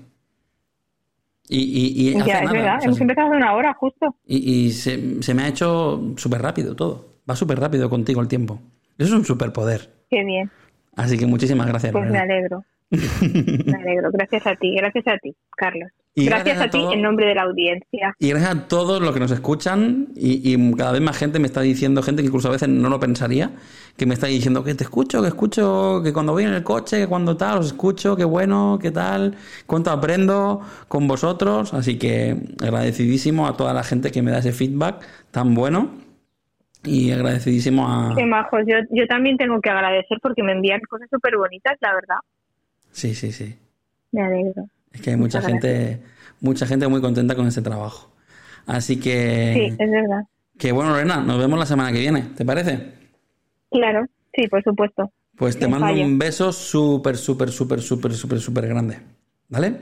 [1.49, 4.17] Y, y, y hace ya, es verdad, o sea, hemos empezado hace una hora justo.
[4.27, 7.19] Y, y se, se, me ha hecho súper rápido todo.
[7.29, 8.59] Va súper rápido contigo el tiempo.
[8.97, 9.91] Eso es un superpoder.
[10.09, 10.51] Qué bien.
[10.97, 11.93] Así que muchísimas gracias.
[11.93, 12.65] Pues me alegro.
[13.67, 14.11] me alegro.
[14.13, 15.91] Gracias a ti, gracias a ti, Carlos.
[16.17, 18.15] Y gracias, gracias a, ti en nombre de la audiencia.
[18.21, 21.47] Y gracias a todos los que nos escuchan y, y cada vez más gente me
[21.47, 23.51] está diciendo, gente que incluso a veces no lo pensaría,
[23.97, 26.99] que me está diciendo que te escucho, que escucho, que cuando voy en el coche,
[26.99, 29.35] que cuando tal, os escucho, qué bueno, qué tal,
[29.67, 31.75] cuánto aprendo con vosotros.
[31.75, 36.05] Así que agradecidísimo a toda la gente que me da ese feedback tan bueno
[36.85, 38.15] y agradecidísimo a...
[38.17, 38.61] Qué majos.
[38.67, 42.17] Yo, yo también tengo que agradecer porque me envían cosas súper bonitas, la verdad.
[42.95, 43.59] Sí, sí, sí.
[44.13, 44.65] Me alegro.
[44.93, 46.01] Es que hay mucha Muchas gente,
[46.41, 48.13] mucha gente muy contenta con ese trabajo.
[48.67, 50.23] Así que, Sí, es verdad.
[50.59, 52.93] que bueno, Lorena, nos vemos la semana que viene, ¿te parece?
[53.71, 55.11] Claro, sí, por supuesto.
[55.37, 56.05] Pues te mando fallo.
[56.05, 58.99] un beso súper, súper, súper, súper, súper, súper grande.
[59.49, 59.77] ¿Vale?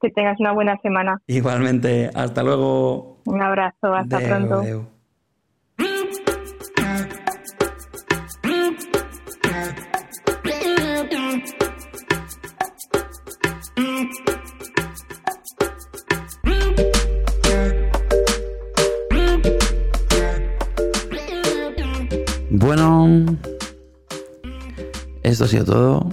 [0.00, 1.16] Que tengas una buena semana.
[1.26, 3.22] Igualmente, hasta luego.
[3.24, 4.54] Un abrazo, hasta Adeu, pronto.
[4.60, 4.86] adeu.
[25.22, 26.08] Esto ha sido todo.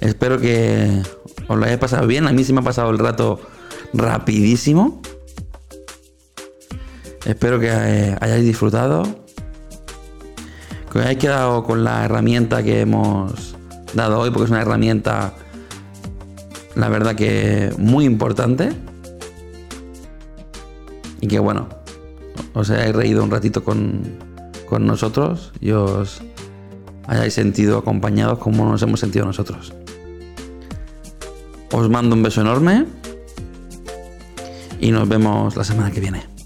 [0.00, 1.02] Espero que
[1.48, 2.26] os lo hayáis pasado bien.
[2.26, 3.40] A mí sí me ha pasado el rato
[3.92, 5.02] rapidísimo.
[7.24, 9.02] Espero que eh, hayáis disfrutado.
[10.90, 13.56] Que os hayáis quedado con la herramienta que hemos
[13.92, 15.34] dado hoy, porque es una herramienta,
[16.74, 18.72] la verdad que muy importante.
[21.20, 21.68] Y que bueno,
[22.54, 24.27] os hayáis reído un ratito con,
[24.68, 26.22] con nosotros y os
[27.06, 29.72] hayáis sentido acompañados como nos hemos sentido nosotros.
[31.72, 32.86] Os mando un beso enorme
[34.80, 36.37] y nos vemos la semana que viene.